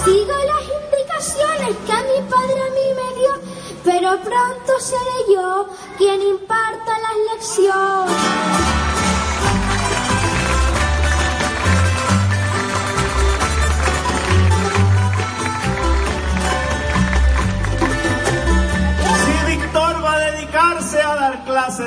[0.04, 3.32] Sigo las indicaciones que a mi padre a mí me dio,
[3.84, 5.66] pero pronto seré yo
[5.98, 7.93] quien imparta las lecciones.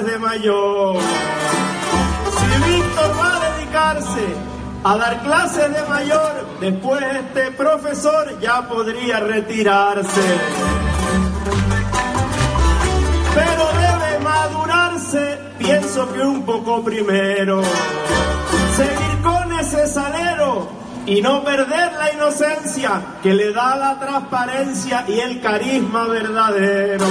[0.08, 0.96] De mayor,
[2.38, 4.26] si Víctor va a dedicarse
[4.84, 10.22] a dar clases de mayor, después este profesor ya podría retirarse.
[13.36, 17.62] Pero debe madurarse, pienso que un poco primero.
[18.78, 20.70] Seguir con ese salero
[21.06, 27.06] y no perder la inocencia que le da la transparencia y el carisma verdadero.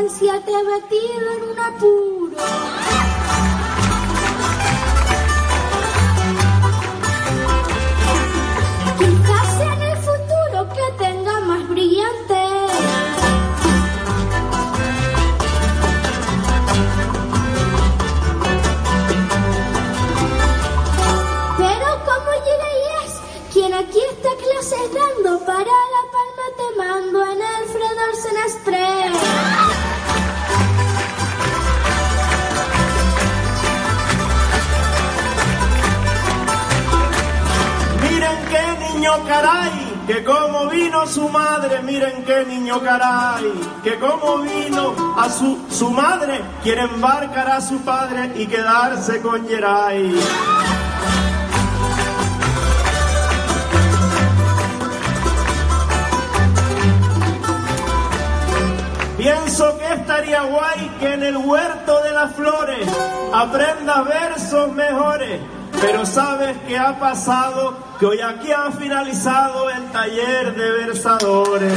[0.00, 2.89] Inocencia te he metido en un apuro.
[40.10, 43.44] Que como vino su madre, miren qué niño caray,
[43.84, 49.46] que como vino a su, su madre, quiere embarcar a su padre y quedarse con
[49.46, 50.12] Geray.
[59.16, 62.88] Pienso que estaría guay que en el huerto de las flores
[63.32, 65.59] aprendas versos mejores.
[65.80, 71.72] Pero sabes qué ha pasado, que hoy aquí ha finalizado el taller de versadores.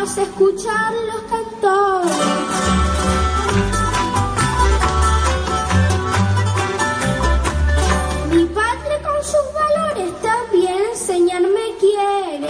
[0.00, 2.16] Tamadabas escuchar los cantores.
[8.32, 12.48] Mi padre con sus valores también enseñarme quiere.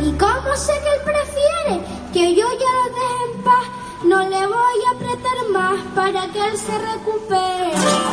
[0.00, 1.80] Y como sé que él prefiere
[2.12, 3.66] que yo ya lo deje en paz,
[4.04, 8.11] no le voy a apretar más para que él se recupere.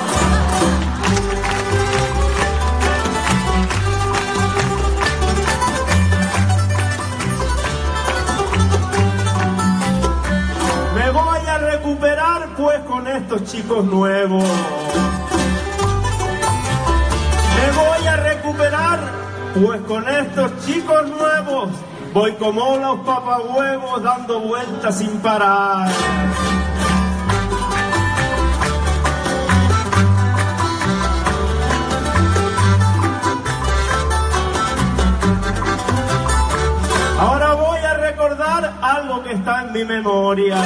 [13.30, 14.44] Estos chicos nuevos.
[17.56, 19.00] Me voy a recuperar
[19.54, 21.70] pues con estos chicos nuevos.
[22.12, 25.92] Voy como los papahuevos dando vueltas sin parar.
[37.20, 40.58] Ahora voy a recordar algo que está en mi memoria.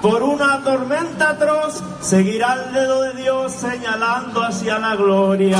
[0.00, 5.58] Por una tormenta atroz, seguirá el dedo de Dios señalando hacia la gloria.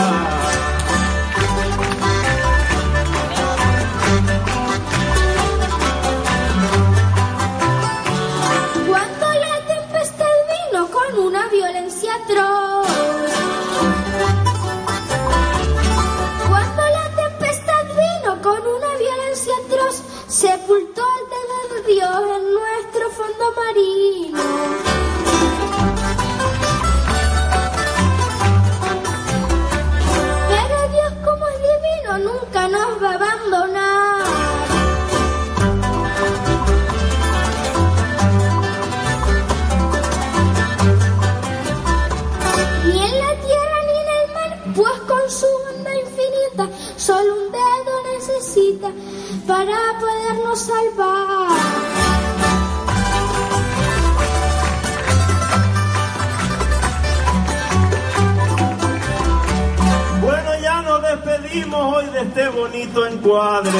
[62.20, 63.70] Este bonito encuadre.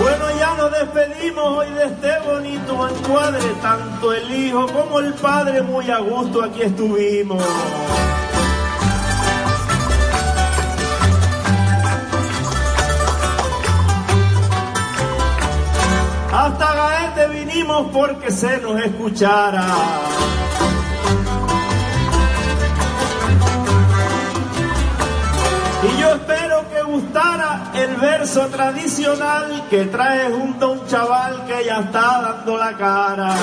[0.00, 3.42] Bueno, ya nos despedimos hoy de este bonito encuadre.
[3.60, 7.42] Tanto el hijo como el padre muy a gusto aquí estuvimos.
[17.80, 19.64] Porque se nos escuchara.
[25.82, 31.64] Y yo espero que gustara el verso tradicional que trae junto a un chaval que
[31.64, 33.34] ya está dando la cara.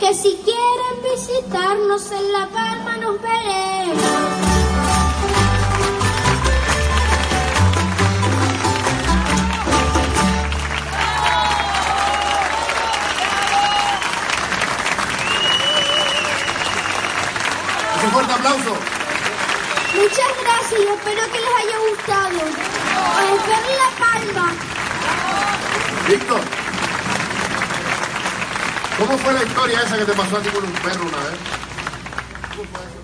[0.00, 2.69] Que si quieren visitarnos en La Palma
[3.18, 4.00] veremos.
[18.02, 18.76] Un fuerte aplauso.
[19.94, 22.38] Muchas gracias y espero que les haya gustado.
[23.16, 24.46] Os espero en La Palma.
[26.08, 26.40] Víctor.
[28.98, 31.69] ¿Cómo fue la historia esa que te pasó a ti con un perro una vez?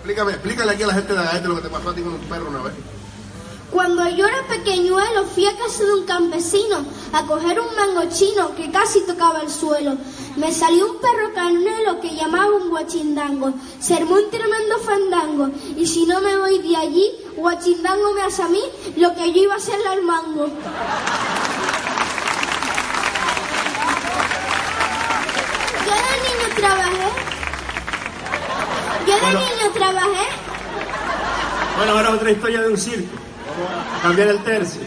[0.07, 2.13] Explícame, explícale aquí a la gente de Agaete lo que te pasó a ti con
[2.15, 2.75] un perro una vez.
[3.73, 6.77] Cuando yo era pequeñuelo fui a casa de un campesino
[7.13, 9.97] a coger un mango chino que casi tocaba el suelo.
[10.37, 13.55] Me salió un perro carnelo que llamaba un guachindango.
[13.81, 15.51] Se armó un tremendo fandango.
[15.77, 18.63] Y si no me voy de allí, guachindango me hace a mí
[18.97, 20.47] lo que yo iba a hacerle al mango.
[25.85, 27.06] Yo de niño trabajé.
[29.17, 30.27] Yo de niño trabajé
[31.77, 33.17] Bueno, ahora otra historia de un circo.
[33.57, 34.83] Vamos a cambiar el tercio.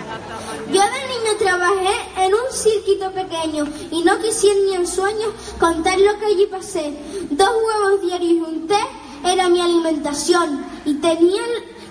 [0.72, 6.00] Yo de niño trabajé en un cirquito pequeño y no quisiera ni en sueños contar
[6.00, 6.94] lo que allí pasé.
[7.32, 8.78] Dos huevos diarios y un té
[9.26, 11.42] era mi alimentación y tenía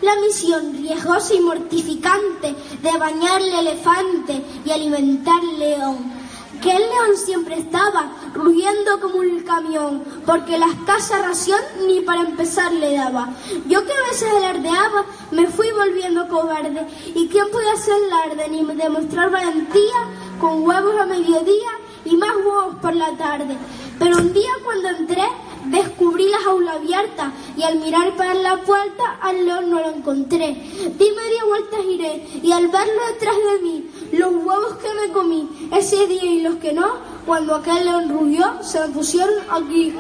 [0.03, 6.18] la misión riesgosa y mortificante de bañar el elefante y alimentar león.
[6.63, 12.21] Que el león siempre estaba rugiendo como un camión, porque la escasa ración ni para
[12.21, 13.31] empezar le daba.
[13.67, 16.87] Yo que a veces alardeaba, me fui volviendo cobarde.
[17.15, 19.99] ¿Y quién puede hacer alarde ni demostrar valentía
[20.41, 21.71] con huevos a mediodía
[22.05, 23.57] y más huevos por la tarde?
[23.99, 25.25] Pero un día cuando entré,
[25.67, 30.55] descubrí la jaula abierta y al mirar para la puerta al león no lo encontré.
[30.55, 35.49] Di media vuelta giré y al verlo detrás de mí, los huevos que me comí
[35.73, 36.97] ese día y los que no,
[37.27, 39.95] cuando aquel león rugió, se me pusieron aquí.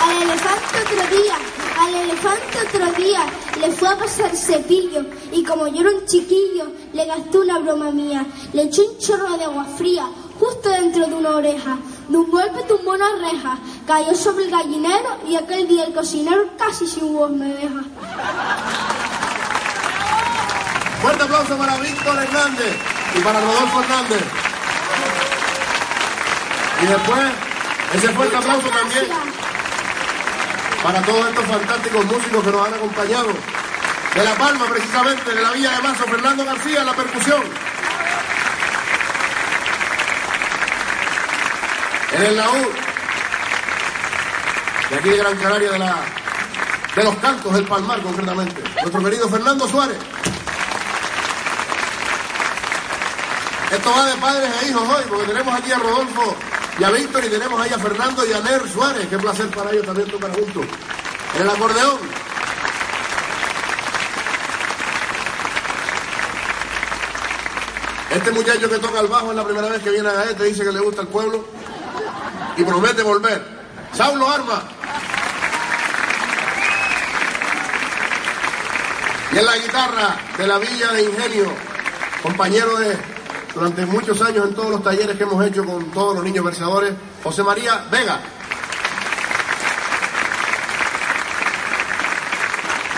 [0.00, 1.34] Al elefante otro día,
[1.78, 3.20] al elefante otro día,
[3.60, 7.90] le fue a pasar cepillo y como yo era un chiquillo, le gasté una broma
[7.90, 8.24] mía.
[8.52, 10.08] Le eché un chorro de agua fría
[10.38, 11.76] justo dentro de una oreja.
[12.08, 16.44] De un golpe tumbó una reja, cayó sobre el gallinero y aquel día el cocinero
[16.56, 17.82] casi sin huevos me deja.
[21.02, 22.76] Fuerte aplauso para Víctor Hernández
[23.14, 24.22] y para Rodolfo Hernández.
[26.82, 27.20] Y después,
[27.94, 29.06] ese fuerte aplauso también
[30.82, 33.28] para todos estos fantásticos músicos que nos han acompañado.
[34.14, 37.42] De La Palma, precisamente, de la Villa de Mazo, Fernando García la percusión.
[42.18, 42.66] En el laúd.
[44.90, 45.96] De aquí de Gran Canaria, de, la,
[46.96, 48.60] de los cantos del Palmar, concretamente.
[48.82, 49.98] Nuestro querido Fernando Suárez.
[53.70, 56.36] Esto va de padres e hijos hoy, porque tenemos aquí a Rodolfo
[56.80, 59.06] y a Víctor y tenemos ahí a Fernando y a Ner Suárez.
[59.08, 60.66] Qué placer para ellos también tocar juntos.
[61.36, 61.98] En el acordeón.
[68.10, 70.64] Este muchacho que toca el bajo es la primera vez que viene a Gaete, dice
[70.64, 71.57] que le gusta el pueblo
[72.58, 73.42] y promete volver.
[73.94, 74.62] Saulo Arma.
[79.32, 81.52] Y en la guitarra de la Villa de Ingenio,
[82.22, 82.98] compañero de
[83.54, 86.94] durante muchos años en todos los talleres que hemos hecho con todos los niños versadores,
[87.22, 88.20] José María Vega.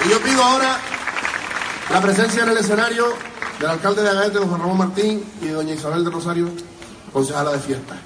[0.04, 0.78] Y yo pido ahora
[1.90, 3.14] la presencia en el escenario
[3.58, 6.48] del alcalde de Agaete, don Ramón Martín, y doña Isabel de Rosario,
[7.12, 7.96] concejala de fiesta.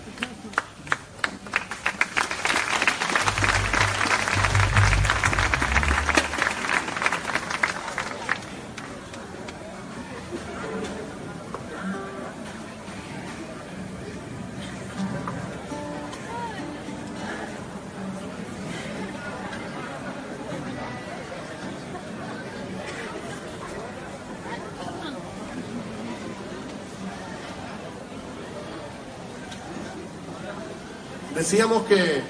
[31.55, 32.20] Decíamos que,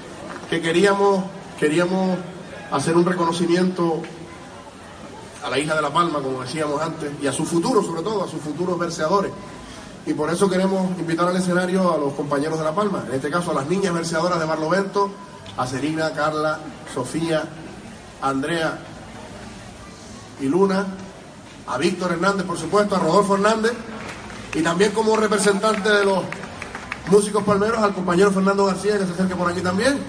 [0.51, 1.23] que queríamos,
[1.59, 2.15] queríamos
[2.69, 4.03] hacer un reconocimiento
[5.43, 8.23] a la isla de La Palma, como decíamos antes, y a su futuro, sobre todo,
[8.23, 9.31] a sus futuros verseadores.
[10.05, 13.31] Y por eso queremos invitar al escenario a los compañeros de La Palma, en este
[13.31, 15.09] caso a las niñas verseadoras de Barlovento,
[15.57, 16.59] a Serina, Carla,
[16.93, 17.45] Sofía,
[18.21, 18.77] Andrea
[20.39, 20.85] y Luna,
[21.65, 23.73] a Víctor Hernández, por supuesto, a Rodolfo Hernández,
[24.53, 26.19] y también como representante de los
[27.07, 29.99] músicos palmeros al compañero Fernando García, que se acerque por aquí también,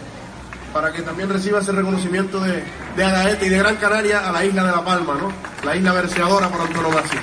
[0.73, 2.65] para que también reciba ese reconocimiento de,
[2.97, 5.33] de Agaete y de Gran Canaria a la isla de La Palma, ¿no?
[5.65, 7.21] La isla verseadora por antonomasia.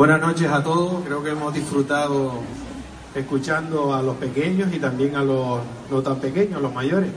[0.00, 2.32] Buenas noches a todos, creo que hemos disfrutado
[3.14, 5.58] escuchando a los pequeños y también a los
[5.90, 7.10] no tan pequeños, los mayores,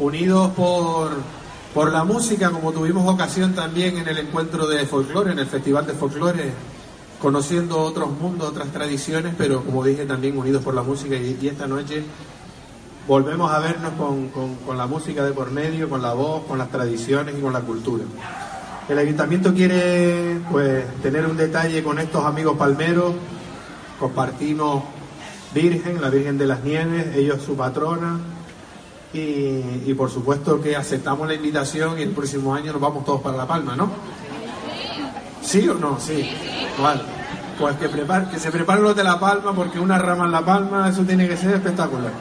[0.00, 1.10] unidos por,
[1.72, 5.86] por la música, como tuvimos ocasión también en el encuentro de folclore, en el Festival
[5.86, 6.50] de Folclore,
[7.22, 11.14] conociendo otros mundos, otras tradiciones, pero como dije también unidos por la música.
[11.14, 12.02] Y, esta noche
[13.06, 16.68] volvemos a vernos con- con la música de por medio, con la voz, con las
[16.68, 18.02] tradiciones y con la cultura.
[18.88, 23.14] El ayuntamiento quiere pues tener un detalle con estos amigos palmeros.
[23.98, 24.84] Compartimos
[25.52, 28.18] Virgen, la Virgen de las Nieves, ellos su patrona.
[29.12, 33.20] Y, y por supuesto que aceptamos la invitación y el próximo año nos vamos todos
[33.22, 33.90] para La Palma, ¿no?
[35.42, 35.98] ¿Sí o no?
[35.98, 36.30] Sí.
[36.80, 37.00] Vale.
[37.58, 40.44] Pues que, prepar, que se preparen los de La Palma porque una rama en La
[40.44, 42.12] Palma, eso tiene que ser espectacular.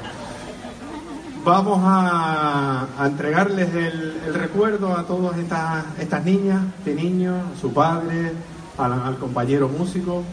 [1.46, 8.34] Vamos a, entregarles el, recuerdo a todas estas, niñas, este niño, a su padre,
[8.80, 10.24] al, compañero músico.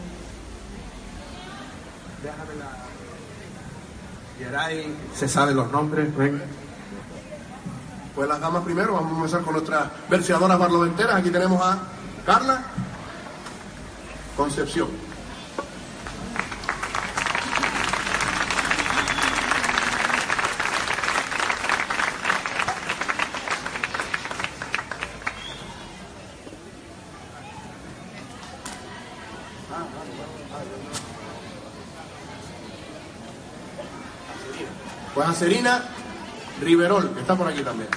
[2.23, 2.65] Déjame la...
[5.15, 6.41] Se saben los nombres, ven.
[8.15, 11.17] Pues las damas primero, vamos a comenzar con nuestras verseadoras barloventeras.
[11.17, 11.77] Aquí tenemos a
[12.25, 12.63] Carla
[14.35, 14.87] Concepción.
[35.33, 35.83] A Serina
[36.61, 37.89] Riverol, que está por aquí también.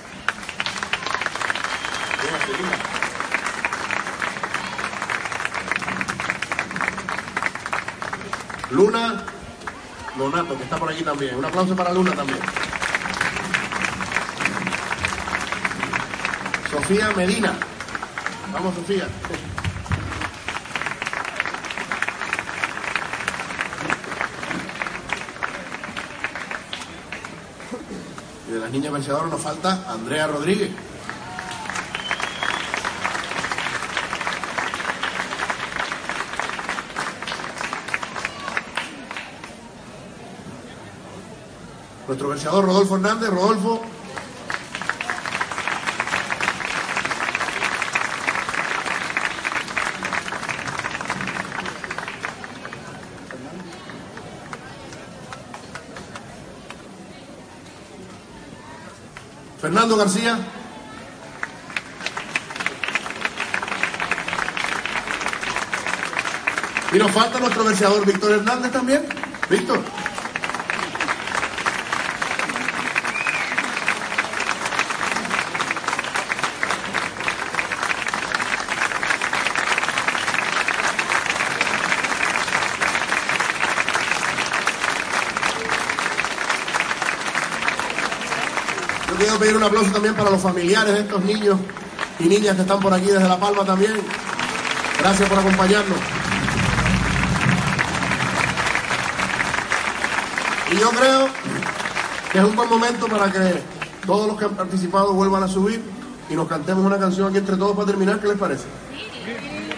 [8.70, 9.22] Luna
[10.16, 11.36] Donato, que está por aquí también.
[11.36, 12.38] Un aplauso para Luna también.
[16.70, 17.52] Sofía Medina.
[18.50, 19.06] Vamos, Sofía.
[28.48, 30.70] Y de las niñas verseadoras nos falta Andrea Rodríguez.
[42.06, 43.30] Nuestro verseador Rodolfo Hernández.
[43.30, 43.95] Rodolfo.
[59.94, 60.38] García.
[66.92, 69.06] Y nos falta nuestro verseador Víctor Hernández también.
[69.50, 69.80] Víctor.
[89.08, 91.58] Yo quiero pedir un también para los familiares de estos niños
[92.18, 93.92] y niñas que están por aquí desde La Palma también.
[94.98, 95.98] Gracias por acompañarnos.
[100.72, 101.28] Y yo creo
[102.32, 103.62] que es un buen momento para que
[104.06, 105.82] todos los que han participado vuelvan a subir
[106.28, 108.18] y nos cantemos una canción aquí entre todos para terminar.
[108.18, 108.64] ¿Qué les parece?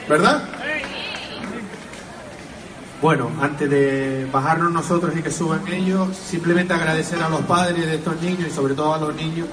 [0.09, 0.49] ¿Verdad?
[3.03, 7.97] Bueno, antes de bajarnos nosotros y que suban ellos, simplemente agradecer a los padres de
[7.97, 9.47] estos niños y sobre todo a los niños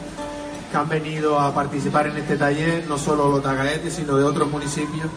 [0.75, 4.51] que han venido a participar en este taller, no solo los tagaetes, sino de otros
[4.51, 5.07] municipios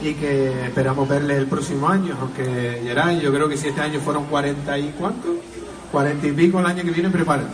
[0.00, 3.98] y que esperamos verles el próximo año, aunque Geray, yo creo que si este año
[3.98, 5.34] fueron 40 y cuánto,
[5.90, 7.50] 40 y pico el año que viene, prepárense.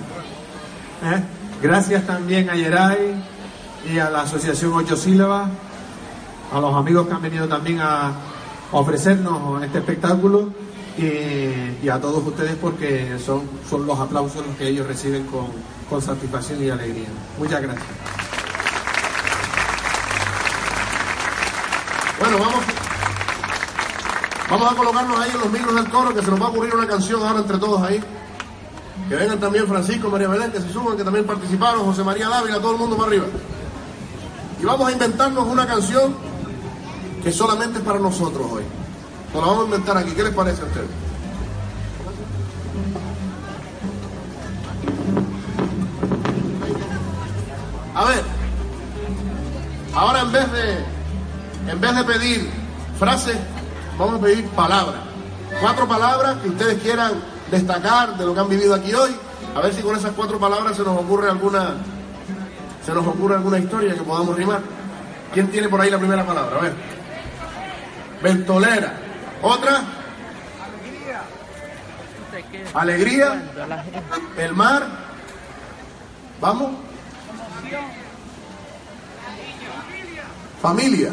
[1.02, 1.22] ¿Eh?
[1.62, 3.24] Gracias también a Geray
[3.90, 5.48] y a la Asociación Ocho Sílabas,
[6.52, 8.12] a los amigos que han venido también a
[8.70, 10.50] ofrecernos este espectáculo
[10.98, 15.46] y, a todos ustedes porque son, son los aplausos los que ellos reciben con,
[15.88, 17.08] con satisfacción y alegría.
[17.38, 17.86] Muchas gracias.
[22.18, 22.64] Bueno, vamos.
[24.48, 26.74] Vamos a colocarnos ahí en los micros del coro, que se nos va a ocurrir
[26.74, 28.00] una canción ahora entre todos ahí.
[29.08, 32.58] Que vengan también Francisco, María Belén, que se suban, que también participaron, José María Dávila,
[32.60, 33.26] todo el mundo para arriba.
[34.60, 36.14] Y vamos a inventarnos una canción
[37.22, 38.62] que solamente es para nosotros hoy.
[39.32, 40.10] Nos la vamos a inventar aquí.
[40.12, 40.88] ¿Qué les parece a ustedes?
[47.94, 48.22] A ver,
[49.94, 52.50] ahora en vez de en vez de pedir
[52.98, 53.36] frases,
[53.98, 55.00] vamos a pedir palabras.
[55.60, 57.12] Cuatro palabras que ustedes quieran
[57.50, 59.16] destacar de lo que han vivido aquí hoy.
[59.54, 61.76] A ver si con esas cuatro palabras se nos ocurre alguna
[62.84, 64.60] se nos ocurre alguna historia que podamos rimar.
[65.32, 66.58] ¿Quién tiene por ahí la primera palabra?
[66.58, 66.74] A ver.
[68.22, 69.05] Ventolera.
[69.42, 69.82] Otra.
[72.74, 73.42] Alegría.
[74.36, 74.86] El mar.
[76.40, 76.72] Vamos.
[80.60, 81.12] Familia.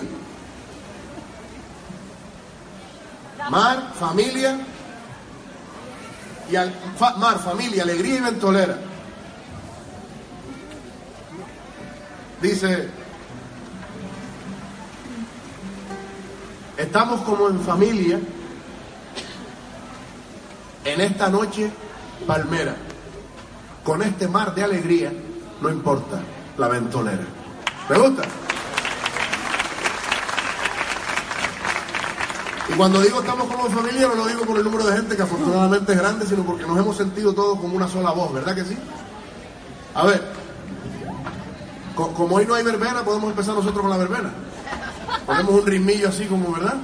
[3.49, 4.57] Mar, familia.
[6.49, 6.73] Y al,
[7.17, 8.77] mar, familia, alegría y ventolera.
[12.41, 12.89] Dice,
[16.77, 18.19] estamos como en familia
[20.85, 21.71] en esta noche
[22.27, 22.75] palmera,
[23.83, 25.11] con este mar de alegría,
[25.61, 26.19] no importa
[26.57, 27.23] la ventolera.
[27.89, 28.23] ¿Me gusta?
[32.69, 35.15] Y cuando digo estamos como en familia, no lo digo por el número de gente
[35.15, 38.55] que afortunadamente es grande, sino porque nos hemos sentido todos como una sola voz, ¿verdad
[38.55, 38.77] que sí?
[39.95, 40.23] A ver,
[41.95, 44.31] co- como hoy no hay verbena, podemos empezar nosotros con la verbena.
[45.25, 46.75] Ponemos un ritmillo así como, ¿verdad?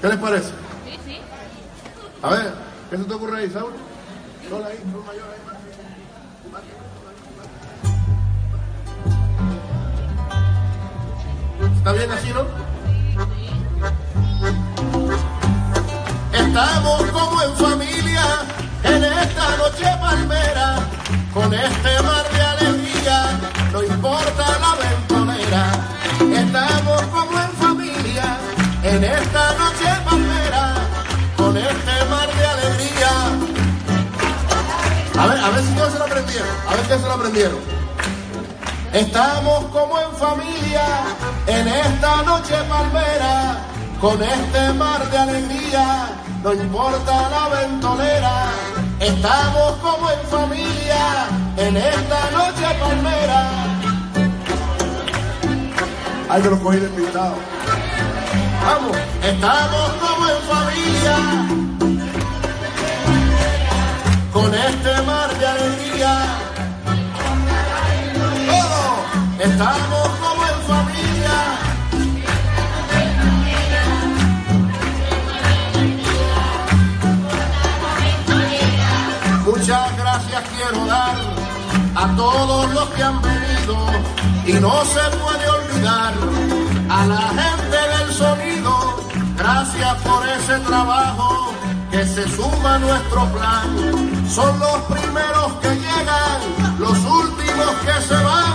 [0.00, 0.48] ¿Qué les parece?
[0.84, 1.18] Sí, sí.
[2.22, 2.52] A ver,
[2.90, 3.72] ¿qué se te ocurre ahí, Saúl?
[4.48, 5.42] Sol ahí, sol mayor ahí.
[11.76, 12.46] ¿Está bien así, no?
[16.32, 18.24] Estamos como en familia
[18.84, 20.76] en esta noche palmera,
[21.34, 23.40] con este mar de alegría,
[23.72, 25.72] no importa la ventonera.
[26.20, 27.41] Estamos como en familia
[28.94, 30.74] en esta noche palmera,
[31.36, 33.10] con este mar de alegría.
[35.18, 36.48] A ver, a ver si todos se lo aprendieron.
[36.68, 37.58] A ver si se lo aprendieron.
[38.92, 40.84] Estamos como en familia
[41.46, 43.60] en esta noche palmera,
[43.98, 46.10] con este mar de alegría,
[46.42, 48.50] no importa la ventonera.
[49.00, 53.48] Estamos como en familia en esta noche palmera.
[56.28, 57.61] Ay, que los cogí despistado.
[58.64, 61.16] Vamos, estamos como en familia
[64.32, 66.14] con este mar de alegría.
[68.48, 68.82] Todo,
[69.40, 71.36] estamos como en familia.
[79.44, 81.16] Muchas gracias quiero dar
[81.94, 83.76] a todos los que han venido
[84.46, 86.14] y no se puede olvidar
[86.88, 87.81] a la gente.
[89.64, 91.52] Gracias por ese trabajo
[91.92, 94.28] que se suma a nuestro plan.
[94.28, 96.40] Son los primeros que llegan,
[96.80, 98.54] los últimos que se van.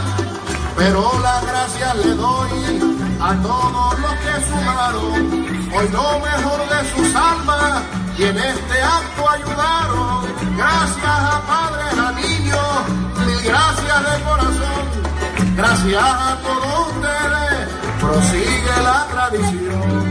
[0.75, 5.13] Pero las gracias le doy a todos los que sumaron
[5.77, 7.84] hoy lo mejor de sus almas
[8.17, 10.25] y en este acto ayudaron.
[10.57, 15.55] Gracias a padres, a niños, mil gracias de corazón.
[15.55, 20.06] Gracias a todos ustedes, prosigue la tradición.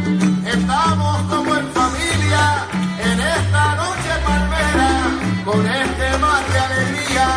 [0.59, 2.65] Estamos como en familia
[2.99, 4.91] en esta noche palmera,
[5.45, 7.29] con este mar de alegría.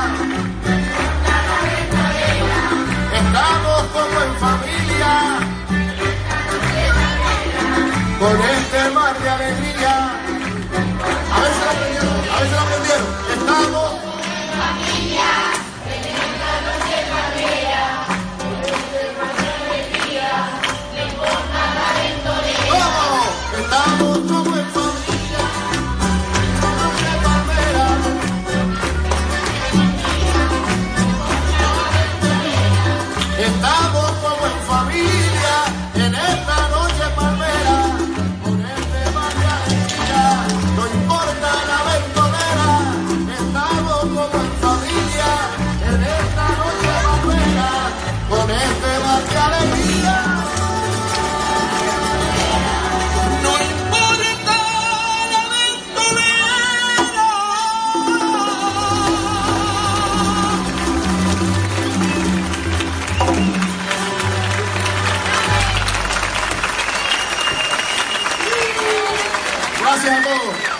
[3.21, 5.13] Estamos como en familia,
[8.19, 9.68] con este mar de alegría.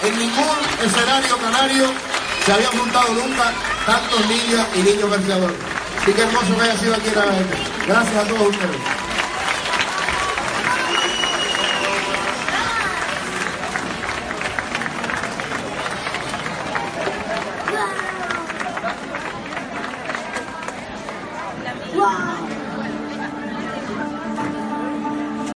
[0.10, 1.86] En ningún escenario canario
[2.44, 3.53] se habían juntado nunca
[3.86, 5.57] tantos niñas y niños verseadores.
[6.02, 7.57] Así que hermoso que haya sido aquí la gente.
[7.86, 8.98] Gracias a todos ustedes.